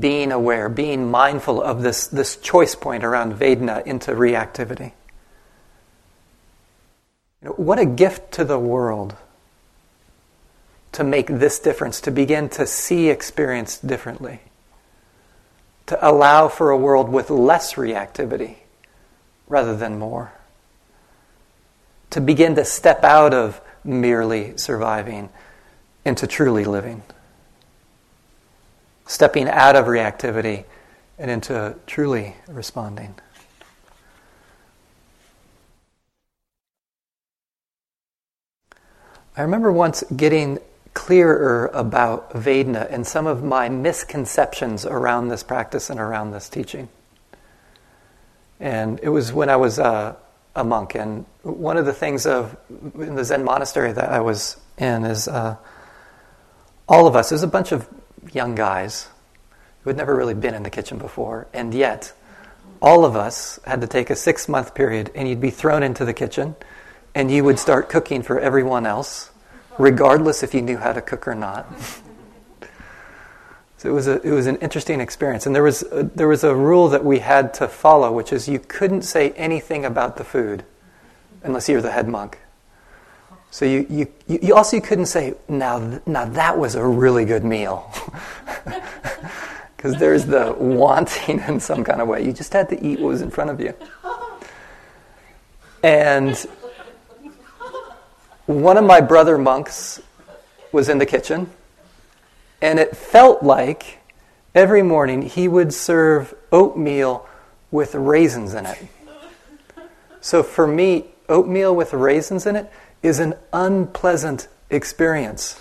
being 0.00 0.32
aware, 0.32 0.68
being 0.68 1.10
mindful 1.10 1.62
of 1.62 1.82
this, 1.82 2.08
this 2.08 2.36
choice 2.36 2.74
point 2.74 3.04
around 3.04 3.34
Vedana 3.34 3.86
into 3.86 4.12
reactivity. 4.12 4.92
You 7.42 7.48
know, 7.48 7.52
what 7.52 7.78
a 7.78 7.86
gift 7.86 8.32
to 8.32 8.44
the 8.44 8.58
world 8.58 9.14
to 10.92 11.04
make 11.04 11.26
this 11.28 11.58
difference, 11.60 12.00
to 12.00 12.10
begin 12.10 12.48
to 12.48 12.66
see 12.66 13.08
experience 13.08 13.78
differently, 13.78 14.40
to 15.86 16.08
allow 16.08 16.48
for 16.48 16.70
a 16.70 16.76
world 16.76 17.08
with 17.08 17.30
less 17.30 17.74
reactivity 17.74 18.56
rather 19.46 19.76
than 19.76 19.98
more, 19.98 20.32
to 22.10 22.20
begin 22.20 22.56
to 22.56 22.64
step 22.64 23.04
out 23.04 23.34
of 23.34 23.60
merely 23.84 24.56
surviving 24.56 25.28
into 26.04 26.26
truly 26.26 26.64
living 26.64 27.02
stepping 29.06 29.48
out 29.48 29.76
of 29.76 29.86
reactivity 29.86 30.64
and 31.18 31.30
into 31.30 31.76
truly 31.86 32.34
responding. 32.48 33.14
I 39.36 39.42
remember 39.42 39.72
once 39.72 40.04
getting 40.16 40.58
clearer 40.94 41.66
about 41.74 42.30
Vedana 42.32 42.88
and 42.90 43.04
some 43.04 43.26
of 43.26 43.42
my 43.42 43.68
misconceptions 43.68 44.86
around 44.86 45.28
this 45.28 45.42
practice 45.42 45.90
and 45.90 45.98
around 45.98 46.30
this 46.30 46.48
teaching. 46.48 46.88
And 48.60 49.00
it 49.02 49.08
was 49.08 49.32
when 49.32 49.50
I 49.50 49.56
was 49.56 49.80
uh, 49.80 50.14
a 50.54 50.62
monk, 50.62 50.94
and 50.94 51.26
one 51.42 51.76
of 51.76 51.84
the 51.84 51.92
things 51.92 52.26
of 52.26 52.56
in 52.94 53.16
the 53.16 53.24
Zen 53.24 53.44
monastery 53.44 53.92
that 53.92 54.08
I 54.10 54.20
was 54.20 54.56
in 54.78 55.04
is 55.04 55.26
uh, 55.26 55.56
all 56.88 57.08
of 57.08 57.16
us. 57.16 57.30
There's 57.30 57.42
a 57.42 57.48
bunch 57.48 57.72
of 57.72 57.88
young 58.34 58.54
guys 58.54 59.08
who 59.82 59.90
had 59.90 59.96
never 59.96 60.14
really 60.14 60.34
been 60.34 60.54
in 60.54 60.62
the 60.62 60.70
kitchen 60.70 60.98
before, 60.98 61.46
and 61.52 61.74
yet 61.74 62.12
all 62.80 63.04
of 63.04 63.16
us 63.16 63.58
had 63.64 63.80
to 63.80 63.86
take 63.86 64.10
a 64.10 64.16
six 64.16 64.48
month 64.48 64.74
period 64.74 65.10
and 65.14 65.28
you'd 65.28 65.40
be 65.40 65.50
thrown 65.50 65.82
into 65.82 66.04
the 66.04 66.12
kitchen 66.12 66.54
and 67.14 67.30
you 67.30 67.44
would 67.44 67.58
start 67.58 67.88
cooking 67.88 68.22
for 68.22 68.38
everyone 68.38 68.86
else, 68.86 69.30
regardless 69.78 70.42
if 70.42 70.52
you 70.52 70.60
knew 70.60 70.76
how 70.76 70.92
to 70.92 71.00
cook 71.00 71.28
or 71.28 71.34
not. 71.34 71.66
so 73.78 73.88
it 73.88 73.92
was, 73.92 74.06
a, 74.08 74.20
it 74.22 74.32
was 74.32 74.46
an 74.46 74.56
interesting 74.56 75.00
experience. 75.00 75.46
And 75.46 75.54
there 75.54 75.62
was, 75.62 75.82
a, 75.92 76.02
there 76.02 76.28
was 76.28 76.44
a 76.44 76.54
rule 76.54 76.88
that 76.88 77.04
we 77.04 77.20
had 77.20 77.54
to 77.54 77.68
follow, 77.68 78.12
which 78.12 78.32
is 78.32 78.48
you 78.48 78.58
couldn't 78.58 79.02
say 79.02 79.30
anything 79.30 79.84
about 79.84 80.16
the 80.16 80.24
food 80.24 80.64
unless 81.42 81.68
you're 81.68 81.80
the 81.80 81.92
head 81.92 82.08
monk. 82.08 82.38
So 83.54 83.64
you, 83.66 83.86
you, 83.88 84.08
you 84.26 84.56
also 84.56 84.80
couldn't 84.80 85.06
say, 85.06 85.34
now, 85.46 86.00
now 86.06 86.24
that 86.24 86.58
was 86.58 86.74
a 86.74 86.84
really 86.84 87.24
good 87.24 87.44
meal. 87.44 87.88
Because 89.76 89.96
there's 90.00 90.24
the 90.24 90.56
wanting 90.58 91.40
in 91.40 91.60
some 91.60 91.84
kind 91.84 92.00
of 92.00 92.08
way. 92.08 92.24
You 92.24 92.32
just 92.32 92.52
had 92.52 92.70
to 92.70 92.84
eat 92.84 92.98
what 92.98 93.08
was 93.08 93.22
in 93.22 93.30
front 93.30 93.50
of 93.50 93.60
you. 93.60 93.74
And 95.84 96.34
one 98.46 98.76
of 98.76 98.84
my 98.84 99.00
brother 99.00 99.38
monks 99.38 100.00
was 100.72 100.88
in 100.88 100.98
the 100.98 101.06
kitchen, 101.06 101.48
and 102.60 102.80
it 102.80 102.96
felt 102.96 103.42
like 103.42 103.98
every 104.54 104.82
morning 104.82 105.20
he 105.22 105.46
would 105.46 105.72
serve 105.72 106.34
oatmeal 106.50 107.28
with 107.70 107.94
raisins 107.94 108.54
in 108.54 108.66
it. 108.66 108.88
So 110.22 110.42
for 110.42 110.66
me, 110.66 111.04
oatmeal 111.28 111.76
with 111.76 111.92
raisins 111.92 112.46
in 112.46 112.56
it 112.56 112.72
is 113.04 113.20
an 113.20 113.34
unpleasant 113.52 114.48
experience. 114.70 115.60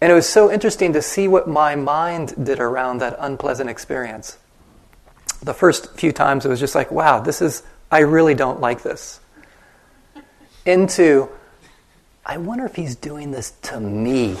And 0.00 0.10
it 0.12 0.14
was 0.14 0.28
so 0.28 0.52
interesting 0.52 0.92
to 0.92 1.00
see 1.02 1.28
what 1.28 1.48
my 1.48 1.76
mind 1.76 2.34
did 2.44 2.58
around 2.58 2.98
that 2.98 3.16
unpleasant 3.18 3.70
experience. 3.70 4.36
The 5.40 5.54
first 5.54 5.94
few 5.94 6.12
times 6.12 6.44
it 6.44 6.48
was 6.48 6.58
just 6.58 6.74
like, 6.74 6.90
wow, 6.90 7.20
this 7.20 7.40
is, 7.40 7.62
I 7.90 8.00
really 8.00 8.34
don't 8.34 8.60
like 8.60 8.82
this. 8.82 9.20
Into, 10.66 11.28
I 12.26 12.38
wonder 12.38 12.66
if 12.66 12.74
he's 12.74 12.96
doing 12.96 13.30
this 13.30 13.52
to 13.62 13.78
me. 13.78 14.30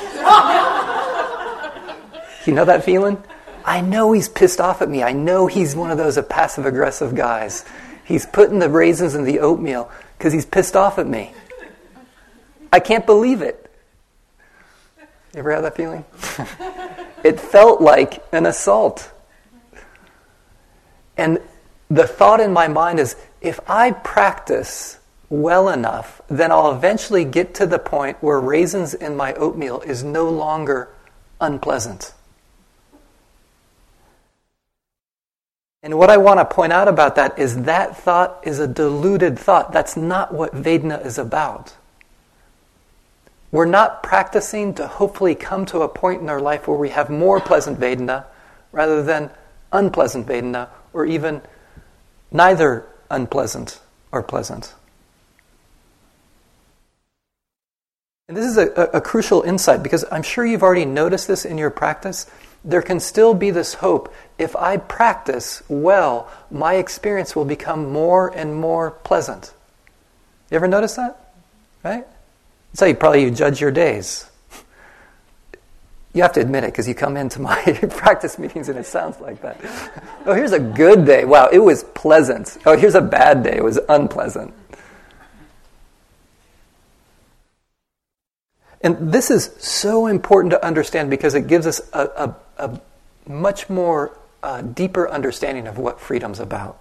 you 2.46 2.52
know 2.52 2.64
that 2.64 2.82
feeling? 2.84 3.22
I 3.64 3.80
know 3.80 4.10
he's 4.10 4.28
pissed 4.28 4.60
off 4.60 4.82
at 4.82 4.88
me. 4.88 5.04
I 5.04 5.12
know 5.12 5.46
he's 5.46 5.76
one 5.76 5.92
of 5.92 5.98
those 5.98 6.18
passive 6.28 6.66
aggressive 6.66 7.14
guys. 7.14 7.64
He's 8.04 8.26
putting 8.26 8.58
the 8.58 8.68
raisins 8.68 9.14
in 9.14 9.22
the 9.22 9.38
oatmeal 9.38 9.90
because 10.18 10.32
he's 10.32 10.44
pissed 10.44 10.74
off 10.74 10.98
at 10.98 11.06
me. 11.06 11.32
I 12.72 12.80
can't 12.80 13.06
believe 13.06 13.40
it. 13.40 13.64
You 15.32 15.40
ever 15.40 15.52
had 15.52 15.64
that 15.64 15.76
feeling? 15.76 16.04
it 17.24 17.40
felt 17.40 17.80
like 17.80 18.24
an 18.32 18.46
assault. 18.46 19.12
And 21.16 21.38
the 21.88 22.06
thought 22.06 22.40
in 22.40 22.52
my 22.52 22.68
mind 22.68 22.98
is 22.98 23.16
if 23.40 23.60
I 23.70 23.92
practice 23.92 24.98
well 25.30 25.68
enough, 25.68 26.20
then 26.28 26.50
I'll 26.50 26.72
eventually 26.72 27.24
get 27.24 27.54
to 27.54 27.66
the 27.66 27.78
point 27.78 28.16
where 28.20 28.40
raisins 28.40 28.94
in 28.94 29.16
my 29.16 29.34
oatmeal 29.34 29.80
is 29.82 30.02
no 30.02 30.28
longer 30.28 30.88
unpleasant. 31.40 32.12
And 35.82 35.96
what 35.96 36.10
I 36.10 36.16
want 36.16 36.40
to 36.40 36.44
point 36.44 36.72
out 36.72 36.88
about 36.88 37.14
that 37.16 37.38
is 37.38 37.62
that 37.62 37.96
thought 37.96 38.40
is 38.42 38.58
a 38.58 38.66
deluded 38.66 39.38
thought. 39.38 39.72
That's 39.72 39.96
not 39.96 40.34
what 40.34 40.54
Vedana 40.54 41.04
is 41.04 41.18
about. 41.18 41.74
we're 43.50 43.64
not 43.64 44.02
practicing 44.02 44.74
to 44.74 44.86
hopefully 44.86 45.34
come 45.34 45.64
to 45.64 45.80
a 45.80 45.88
point 45.88 46.20
in 46.20 46.28
our 46.28 46.40
life 46.40 46.68
where 46.68 46.76
we 46.76 46.90
have 46.90 47.08
more 47.08 47.40
pleasant 47.40 47.80
Vedana 47.80 48.26
rather 48.72 49.02
than 49.02 49.30
unpleasant 49.72 50.26
Vedana 50.26 50.68
or 50.92 51.06
even 51.06 51.40
neither 52.30 52.86
unpleasant 53.10 53.80
or 54.12 54.22
pleasant. 54.22 54.74
And 58.28 58.36
this 58.36 58.44
is 58.44 58.58
a, 58.58 58.66
a, 58.76 58.98
a, 58.98 59.00
crucial 59.00 59.40
insight 59.40 59.82
because 59.82 60.04
I'm 60.12 60.22
sure 60.22 60.44
you've 60.44 60.62
already 60.62 60.84
noticed 60.84 61.28
this 61.28 61.46
in 61.46 61.56
your 61.56 61.70
practice. 61.70 62.30
There 62.64 62.82
can 62.82 63.00
still 63.00 63.34
be 63.34 63.50
this 63.50 63.74
hope 63.74 64.12
if 64.38 64.54
I 64.56 64.76
practice 64.76 65.62
well, 65.68 66.30
my 66.50 66.74
experience 66.74 67.34
will 67.34 67.44
become 67.44 67.90
more 67.90 68.28
and 68.28 68.54
more 68.54 68.92
pleasant. 68.92 69.52
You 70.50 70.56
ever 70.56 70.68
notice 70.68 70.94
that? 70.96 71.34
Right? 71.84 72.06
That's 72.70 72.80
how 72.80 72.86
you 72.86 72.94
probably 72.94 73.22
you 73.22 73.30
judge 73.30 73.60
your 73.60 73.70
days. 73.70 74.30
You 76.14 76.22
have 76.22 76.32
to 76.32 76.40
admit 76.40 76.64
it 76.64 76.72
because 76.72 76.88
you 76.88 76.94
come 76.94 77.16
into 77.16 77.40
my 77.40 77.62
practice 77.90 78.38
meetings 78.38 78.68
and 78.68 78.78
it 78.78 78.86
sounds 78.86 79.20
like 79.20 79.42
that. 79.42 79.60
oh, 80.26 80.34
here's 80.34 80.52
a 80.52 80.58
good 80.58 81.04
day. 81.04 81.24
Wow, 81.24 81.48
it 81.52 81.58
was 81.58 81.84
pleasant. 81.84 82.58
Oh, 82.64 82.76
here's 82.76 82.94
a 82.94 83.00
bad 83.00 83.42
day. 83.42 83.56
It 83.56 83.64
was 83.64 83.78
unpleasant. 83.88 84.54
And 88.80 89.12
this 89.12 89.30
is 89.30 89.50
so 89.58 90.06
important 90.06 90.52
to 90.52 90.64
understand 90.64 91.10
because 91.10 91.34
it 91.34 91.46
gives 91.46 91.66
us 91.66 91.80
a, 91.92 92.34
a, 92.58 92.68
a 92.68 92.80
much 93.28 93.68
more 93.68 94.16
uh, 94.42 94.62
deeper 94.62 95.08
understanding 95.08 95.66
of 95.66 95.78
what 95.78 96.00
freedom's 96.00 96.40
about. 96.40 96.78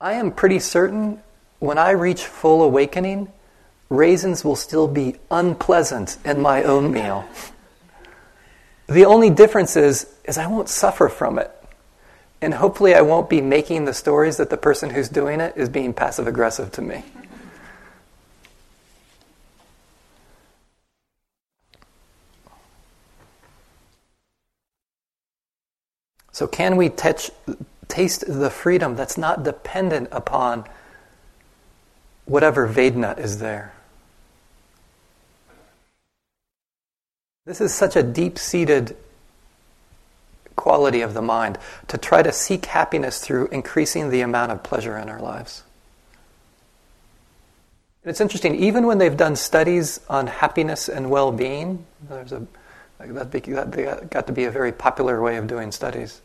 I 0.00 0.12
am 0.12 0.30
pretty 0.30 0.58
certain 0.58 1.22
when 1.58 1.78
I 1.78 1.90
reach 1.90 2.24
full 2.24 2.62
awakening, 2.62 3.32
raisins 3.88 4.44
will 4.44 4.56
still 4.56 4.86
be 4.86 5.16
unpleasant 5.30 6.18
in 6.24 6.40
my 6.40 6.62
own 6.62 6.92
meal. 6.92 7.24
The 8.86 9.04
only 9.04 9.30
difference 9.30 9.76
is, 9.76 10.06
is 10.24 10.38
I 10.38 10.46
won't 10.46 10.68
suffer 10.68 11.08
from 11.08 11.38
it. 11.38 11.50
And 12.40 12.54
hopefully 12.54 12.94
I 12.94 13.00
won't 13.00 13.28
be 13.28 13.40
making 13.40 13.84
the 13.84 13.92
stories 13.92 14.36
that 14.36 14.50
the 14.50 14.56
person 14.56 14.90
who's 14.90 15.08
doing 15.08 15.40
it 15.40 15.56
is 15.56 15.68
being 15.68 15.92
passive 15.92 16.28
aggressive 16.28 16.70
to 16.72 16.82
me. 16.82 17.04
So, 26.38 26.46
can 26.46 26.76
we 26.76 26.88
touch, 26.88 27.32
taste 27.88 28.24
the 28.28 28.48
freedom 28.48 28.94
that's 28.94 29.18
not 29.18 29.42
dependent 29.42 30.10
upon 30.12 30.66
whatever 32.26 32.68
Vedana 32.68 33.18
is 33.18 33.40
there? 33.40 33.72
This 37.44 37.60
is 37.60 37.74
such 37.74 37.96
a 37.96 38.04
deep 38.04 38.38
seated 38.38 38.96
quality 40.54 41.00
of 41.00 41.12
the 41.12 41.22
mind 41.22 41.58
to 41.88 41.98
try 41.98 42.22
to 42.22 42.30
seek 42.30 42.66
happiness 42.66 43.18
through 43.18 43.48
increasing 43.48 44.10
the 44.10 44.20
amount 44.20 44.52
of 44.52 44.62
pleasure 44.62 44.96
in 44.96 45.08
our 45.08 45.20
lives. 45.20 45.64
And 48.04 48.10
it's 48.10 48.20
interesting, 48.20 48.54
even 48.54 48.86
when 48.86 48.98
they've 48.98 49.16
done 49.16 49.34
studies 49.34 49.98
on 50.08 50.28
happiness 50.28 50.88
and 50.88 51.10
well 51.10 51.32
being, 51.32 51.84
there's 52.08 52.30
a 52.30 52.46
that 53.00 54.08
got 54.10 54.26
to 54.28 54.32
be 54.32 54.44
a 54.44 54.50
very 54.52 54.70
popular 54.70 55.20
way 55.20 55.36
of 55.36 55.48
doing 55.48 55.72
studies 55.72 56.20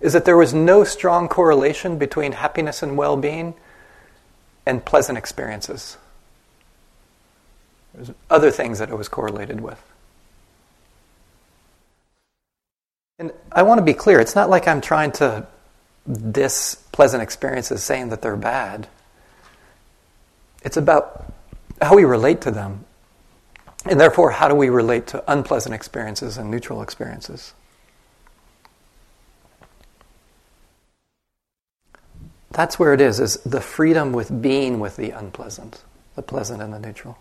is 0.00 0.12
that 0.12 0.24
there 0.24 0.36
was 0.36 0.54
no 0.54 0.84
strong 0.84 1.28
correlation 1.28 1.98
between 1.98 2.32
happiness 2.32 2.82
and 2.82 2.96
well 2.96 3.16
being 3.16 3.54
and 4.66 4.84
pleasant 4.84 5.18
experiences. 5.18 5.96
There's 7.94 8.12
other 8.30 8.50
things 8.50 8.78
that 8.78 8.90
it 8.90 8.96
was 8.96 9.08
correlated 9.08 9.60
with. 9.60 9.82
And 13.18 13.32
I 13.50 13.62
want 13.62 13.78
to 13.78 13.84
be 13.84 13.94
clear 13.94 14.20
it's 14.20 14.36
not 14.36 14.48
like 14.48 14.68
I'm 14.68 14.80
trying 14.80 15.10
to 15.12 15.46
diss 16.30 16.76
pleasant 16.92 17.22
experiences 17.22 17.82
saying 17.82 18.10
that 18.10 18.22
they're 18.22 18.36
bad. 18.36 18.86
It's 20.62 20.76
about 20.76 21.32
how 21.80 21.96
we 21.96 22.04
relate 22.04 22.40
to 22.42 22.50
them. 22.50 22.84
And 23.84 23.98
therefore, 23.98 24.32
how 24.32 24.48
do 24.48 24.54
we 24.54 24.68
relate 24.68 25.06
to 25.08 25.24
unpleasant 25.30 25.74
experiences 25.74 26.36
and 26.36 26.50
neutral 26.50 26.82
experiences? 26.82 27.54
That's 32.50 32.78
where 32.78 32.94
it 32.94 33.00
is, 33.00 33.20
is 33.20 33.36
the 33.44 33.60
freedom 33.60 34.12
with 34.12 34.42
being 34.42 34.80
with 34.80 34.96
the 34.96 35.10
unpleasant, 35.10 35.82
the 36.14 36.22
pleasant 36.22 36.62
and 36.62 36.72
the 36.72 36.78
neutral. 36.78 37.18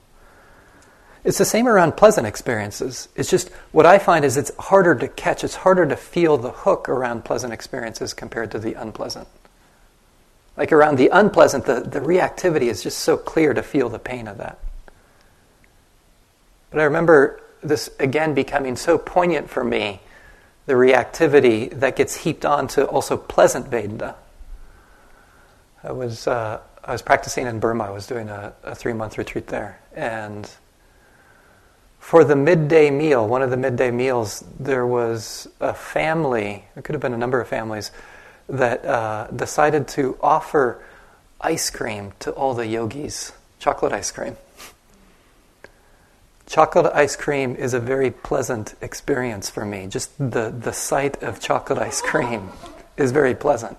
It's 1.24 1.38
the 1.38 1.46
same 1.46 1.68
around 1.68 1.98
pleasant 1.98 2.26
experiences. 2.26 3.10
It's 3.16 3.30
just 3.30 3.50
what 3.72 3.86
I 3.86 4.00
find 4.00 4.24
is 4.24 4.38
it's 4.38 4.56
harder 4.58 4.96
to 4.96 5.08
catch, 5.08 5.44
it's 5.44 5.56
harder 5.56 5.86
to 5.86 5.98
feel 5.98 6.38
the 6.38 6.52
hook 6.52 6.88
around 6.88 7.26
pleasant 7.26 7.52
experiences 7.52 8.14
compared 8.14 8.52
to 8.52 8.60
the 8.60 8.76
unpleasant. 8.76 9.28
Like 10.56 10.72
around 10.72 10.96
the 10.98 11.10
unpleasant, 11.10 11.66
the, 11.66 11.82
the 11.82 12.00
reactivity 12.00 12.64
is 12.64 12.82
just 12.82 13.00
so 13.00 13.18
clear 13.18 13.54
to 13.54 13.62
feel 13.62 13.90
the 13.90 14.00
pain 14.00 14.28
of 14.28 14.38
that. 14.38 14.58
But 16.72 16.80
I 16.80 16.84
remember 16.86 17.42
this 17.62 17.90
again 18.00 18.34
becoming 18.34 18.76
so 18.76 18.98
poignant 18.98 19.50
for 19.50 19.64
me 19.64 20.02
the 20.66 20.74
reactivity 20.74 21.72
that 21.80 21.96
gets 21.96 22.16
heaped 22.16 22.46
onto 22.46 22.84
also 22.84 23.18
pleasant 23.18 23.70
Vedana 23.70 24.16
I 25.88 25.94
was 25.94 26.28
uh, 26.28 26.60
I 26.84 26.92
was 26.92 27.02
practicing 27.02 27.48
in 27.48 27.62
Burma. 27.62 27.86
I 27.86 27.92
was 27.92 28.08
doing 28.08 28.28
a, 28.28 28.54
a 28.64 28.76
three 28.76 28.92
month 28.92 29.18
retreat 29.18 29.48
there, 29.48 29.80
and 29.96 30.50
for 31.98 32.26
the 32.26 32.36
midday 32.36 32.92
meal, 32.92 33.26
one 33.26 33.42
of 33.42 33.52
the 33.52 33.58
midday 33.58 33.90
meals, 33.90 34.44
there 34.60 34.86
was 34.86 35.48
a 35.62 35.74
family. 35.74 36.66
It 36.76 36.84
could 36.84 36.94
have 36.94 37.02
been 37.02 37.14
a 37.14 37.18
number 37.18 37.40
of 37.40 37.48
families 37.48 37.92
that 38.50 38.84
uh, 38.84 39.28
decided 39.28 39.88
to 39.90 40.18
offer 40.22 40.84
ice 41.40 41.70
cream 41.70 42.12
to 42.20 42.32
all 42.32 42.54
the 42.54 42.68
yogis, 42.68 43.32
chocolate 43.60 43.94
ice 43.94 44.12
cream. 44.12 44.36
Chocolate 46.48 46.92
ice 46.94 47.16
cream 47.16 47.56
is 47.56 47.74
a 47.74 47.80
very 47.80 48.12
pleasant 48.12 48.76
experience 48.82 49.50
for 49.50 49.66
me. 49.66 49.88
Just 49.88 50.18
the, 50.18 50.50
the 50.50 50.74
sight 50.74 51.24
of 51.24 51.40
chocolate 51.40 51.80
ice 51.80 52.02
cream 52.02 52.50
is 52.98 53.12
very 53.12 53.36
pleasant. 53.36 53.78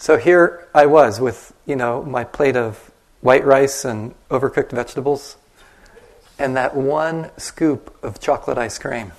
So 0.00 0.16
here 0.16 0.68
I 0.72 0.86
was 0.86 1.20
with, 1.20 1.52
you 1.66 1.74
know, 1.74 2.04
my 2.04 2.22
plate 2.22 2.56
of 2.56 2.92
white 3.20 3.44
rice 3.44 3.84
and 3.84 4.14
overcooked 4.30 4.70
vegetables 4.70 5.36
and 6.38 6.56
that 6.56 6.76
one 6.76 7.32
scoop 7.36 7.98
of 8.00 8.20
chocolate 8.20 8.58
ice 8.58 8.78
cream. 8.78 9.10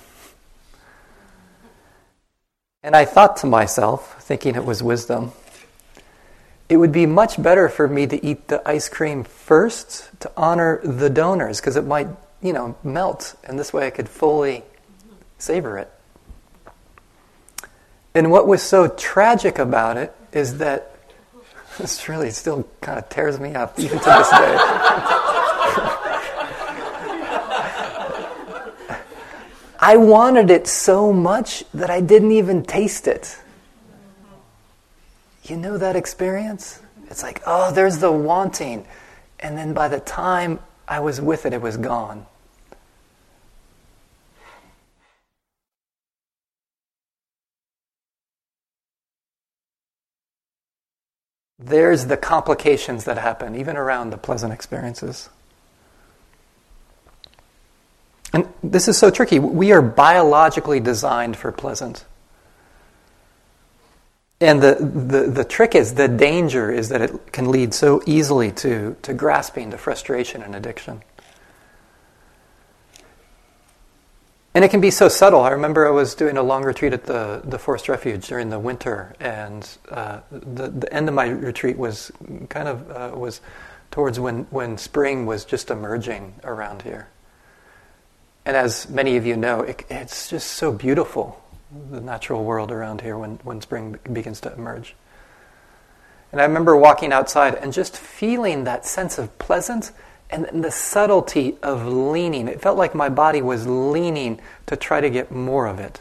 And 2.82 2.96
I 2.96 3.04
thought 3.04 3.36
to 3.38 3.46
myself, 3.46 4.22
thinking 4.22 4.56
it 4.56 4.64
was 4.64 4.82
wisdom, 4.82 5.32
it 6.70 6.78
would 6.78 6.92
be 6.92 7.04
much 7.04 7.40
better 7.42 7.68
for 7.68 7.86
me 7.86 8.06
to 8.06 8.24
eat 8.24 8.48
the 8.48 8.66
ice 8.66 8.88
cream 8.88 9.22
first 9.22 10.08
to 10.20 10.32
honor 10.34 10.80
the 10.82 11.10
donors 11.10 11.60
because 11.60 11.76
it 11.76 11.84
might, 11.84 12.08
you 12.40 12.54
know, 12.54 12.74
melt 12.82 13.34
and 13.44 13.58
this 13.58 13.70
way 13.70 13.86
I 13.86 13.90
could 13.90 14.08
fully 14.08 14.64
savor 15.36 15.76
it. 15.76 15.92
And 18.14 18.30
what 18.30 18.48
was 18.48 18.62
so 18.62 18.88
tragic 18.88 19.58
about 19.58 19.98
it 19.98 20.14
is 20.32 20.58
that 20.58 20.96
this 21.78 22.08
really 22.08 22.30
still 22.30 22.68
kind 22.80 22.98
of 22.98 23.08
tears 23.08 23.38
me 23.40 23.54
up 23.54 23.78
even 23.78 23.98
to 23.98 24.04
this 24.04 24.30
day. 24.30 24.56
I 29.82 29.96
wanted 29.96 30.50
it 30.50 30.66
so 30.66 31.10
much 31.12 31.64
that 31.72 31.88
I 31.88 32.02
didn't 32.02 32.32
even 32.32 32.62
taste 32.62 33.06
it. 33.06 33.38
You 35.44 35.56
know 35.56 35.78
that 35.78 35.96
experience? 35.96 36.80
It's 37.08 37.22
like, 37.22 37.40
oh, 37.46 37.72
there's 37.72 37.98
the 37.98 38.12
wanting. 38.12 38.86
And 39.40 39.56
then 39.56 39.72
by 39.72 39.88
the 39.88 40.00
time 40.00 40.60
I 40.86 41.00
was 41.00 41.20
with 41.20 41.46
it, 41.46 41.54
it 41.54 41.62
was 41.62 41.78
gone. 41.78 42.26
There's 51.62 52.06
the 52.06 52.16
complications 52.16 53.04
that 53.04 53.18
happen, 53.18 53.54
even 53.54 53.76
around 53.76 54.10
the 54.10 54.16
pleasant 54.16 54.52
experiences. 54.52 55.28
And 58.32 58.48
this 58.62 58.88
is 58.88 58.96
so 58.96 59.10
tricky. 59.10 59.38
We 59.38 59.72
are 59.72 59.82
biologically 59.82 60.80
designed 60.80 61.36
for 61.36 61.52
pleasant. 61.52 62.04
And 64.40 64.62
the, 64.62 64.76
the, 64.76 65.30
the 65.30 65.44
trick 65.44 65.74
is, 65.74 65.94
the 65.94 66.08
danger 66.08 66.70
is 66.70 66.88
that 66.88 67.02
it 67.02 67.32
can 67.32 67.50
lead 67.50 67.74
so 67.74 68.02
easily 68.06 68.50
to, 68.52 68.96
to 69.02 69.12
grasping, 69.12 69.70
to 69.72 69.76
frustration 69.76 70.42
and 70.42 70.54
addiction. 70.54 71.02
And 74.52 74.64
it 74.64 74.70
can 74.70 74.80
be 74.80 74.90
so 74.90 75.08
subtle. 75.08 75.42
I 75.42 75.50
remember 75.50 75.86
I 75.86 75.90
was 75.90 76.16
doing 76.16 76.36
a 76.36 76.42
long 76.42 76.64
retreat 76.64 76.92
at 76.92 77.04
the, 77.04 77.40
the 77.44 77.58
Forest 77.58 77.88
Refuge 77.88 78.26
during 78.26 78.50
the 78.50 78.58
winter, 78.58 79.14
and 79.20 79.68
uh, 79.90 80.20
the, 80.32 80.68
the 80.68 80.92
end 80.92 81.08
of 81.08 81.14
my 81.14 81.28
retreat 81.28 81.78
was 81.78 82.10
kind 82.48 82.66
of 82.66 82.90
uh, 82.90 83.16
was 83.16 83.40
towards 83.92 84.18
when, 84.18 84.44
when 84.50 84.76
spring 84.76 85.24
was 85.26 85.44
just 85.44 85.70
emerging 85.70 86.34
around 86.42 86.82
here. 86.82 87.08
And 88.44 88.56
as 88.56 88.88
many 88.88 89.16
of 89.16 89.26
you 89.26 89.36
know, 89.36 89.60
it, 89.60 89.84
it's 89.88 90.28
just 90.28 90.48
so 90.48 90.72
beautiful, 90.72 91.42
the 91.90 92.00
natural 92.00 92.44
world 92.44 92.72
around 92.72 93.02
here 93.02 93.16
when, 93.16 93.36
when 93.44 93.60
spring 93.60 93.98
begins 94.12 94.40
to 94.42 94.52
emerge. 94.52 94.96
And 96.32 96.40
I 96.40 96.44
remember 96.44 96.76
walking 96.76 97.12
outside 97.12 97.54
and 97.54 97.72
just 97.72 97.96
feeling 97.96 98.64
that 98.64 98.86
sense 98.86 99.18
of 99.18 99.36
pleasance 99.38 99.92
and 100.30 100.64
the 100.64 100.70
subtlety 100.70 101.56
of 101.62 101.86
leaning. 101.86 102.48
It 102.48 102.60
felt 102.60 102.78
like 102.78 102.94
my 102.94 103.08
body 103.08 103.42
was 103.42 103.66
leaning 103.66 104.40
to 104.66 104.76
try 104.76 105.00
to 105.00 105.10
get 105.10 105.30
more 105.32 105.66
of 105.66 105.78
it. 105.80 106.00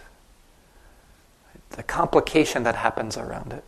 The 1.71 1.83
complication 1.83 2.63
that 2.63 2.75
happens 2.75 3.17
around 3.17 3.53
it. 3.53 3.63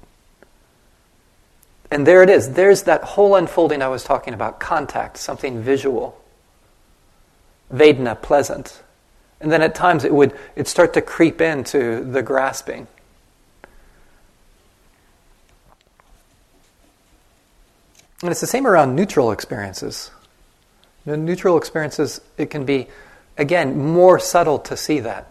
And 1.89 2.07
there 2.07 2.23
it 2.23 2.29
is. 2.29 2.53
There's 2.53 2.83
that 2.83 3.03
whole 3.03 3.35
unfolding 3.35 3.81
I 3.81 3.89
was 3.89 4.03
talking 4.03 4.33
about 4.33 4.59
contact, 4.59 5.17
something 5.17 5.61
visual. 5.61 6.17
Vedana, 7.73 8.19
pleasant. 8.21 8.81
And 9.41 9.51
then 9.51 9.61
at 9.61 9.75
times 9.75 10.05
it 10.05 10.13
would 10.13 10.37
it 10.55 10.67
start 10.67 10.93
to 10.93 11.01
creep 11.01 11.41
into 11.41 12.03
the 12.03 12.21
grasping. 12.21 12.87
And 18.21 18.29
it's 18.29 18.41
the 18.41 18.47
same 18.47 18.67
around 18.67 18.95
neutral 18.95 19.31
experiences. 19.31 20.11
The 21.05 21.17
neutral 21.17 21.57
experiences, 21.57 22.21
it 22.37 22.49
can 22.49 22.65
be, 22.65 22.87
again, 23.37 23.77
more 23.77 24.19
subtle 24.19 24.59
to 24.59 24.77
see 24.77 24.99
that. 24.99 25.27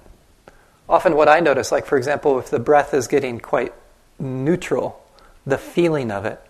Often, 0.89 1.15
what 1.15 1.29
I 1.29 1.41
notice, 1.41 1.71
like 1.71 1.87
for 1.87 1.97
example, 1.97 2.39
if 2.41 2.51
the 2.51 2.59
breath 2.59 2.93
is 2.95 3.07
getting 3.07 3.39
quite 3.39 3.73
neutral, 4.19 5.01
the 5.47 5.59
feeling 5.59 6.11
of 6.11 6.25
it, 6.25 6.41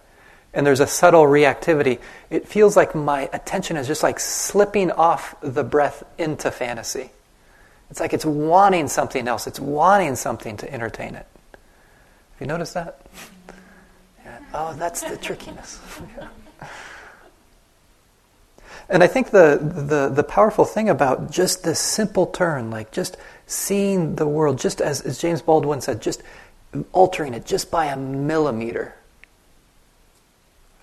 and 0.55 0.67
there's 0.67 0.81
a 0.81 0.87
subtle 0.87 1.25
reactivity, 1.25 2.01
it 2.31 2.49
feels 2.49 2.77
like 2.77 2.95
my 2.95 3.29
attention 3.33 3.77
is 3.77 3.87
just 3.87 4.03
like 4.03 4.19
slipping 4.19 4.91
off 4.91 5.35
the 5.43 5.63
breath 5.63 6.03
into 6.19 6.51
fantasy. 6.51 7.11
It's 7.91 8.01
like 8.01 8.13
it's 8.13 8.25
wanting 8.25 8.89
something 8.89 9.29
else, 9.29 9.47
it's 9.47 9.61
wanting 9.61 10.17
something 10.17 10.57
to 10.59 10.73
entertain 10.73 11.15
it. 11.15 11.27
Have 12.33 12.41
you 12.41 12.47
noticed 12.47 12.75
that? 12.75 13.01
Yeah. 14.23 14.39
Oh, 14.53 14.75
that's 14.75 15.01
the 15.01 15.17
trickiness. 15.17 15.81
yeah. 16.17 16.29
And 18.91 19.03
I 19.03 19.07
think 19.07 19.31
the, 19.31 19.59
the, 19.61 20.09
the 20.09 20.25
powerful 20.25 20.65
thing 20.65 20.89
about 20.89 21.31
just 21.31 21.63
this 21.63 21.79
simple 21.79 22.27
turn, 22.27 22.71
like 22.71 22.91
just 22.91 23.17
seeing 23.47 24.17
the 24.17 24.27
world, 24.27 24.59
just 24.59 24.81
as, 24.81 25.01
as 25.01 25.19
James 25.19 25.41
Baldwin 25.41 25.81
said, 25.81 26.03
just 26.03 26.23
altering 26.93 27.35
it 27.35 27.47
just 27.47 27.71
by 27.71 27.87
a 27.87 27.97
millimeter 27.97 28.95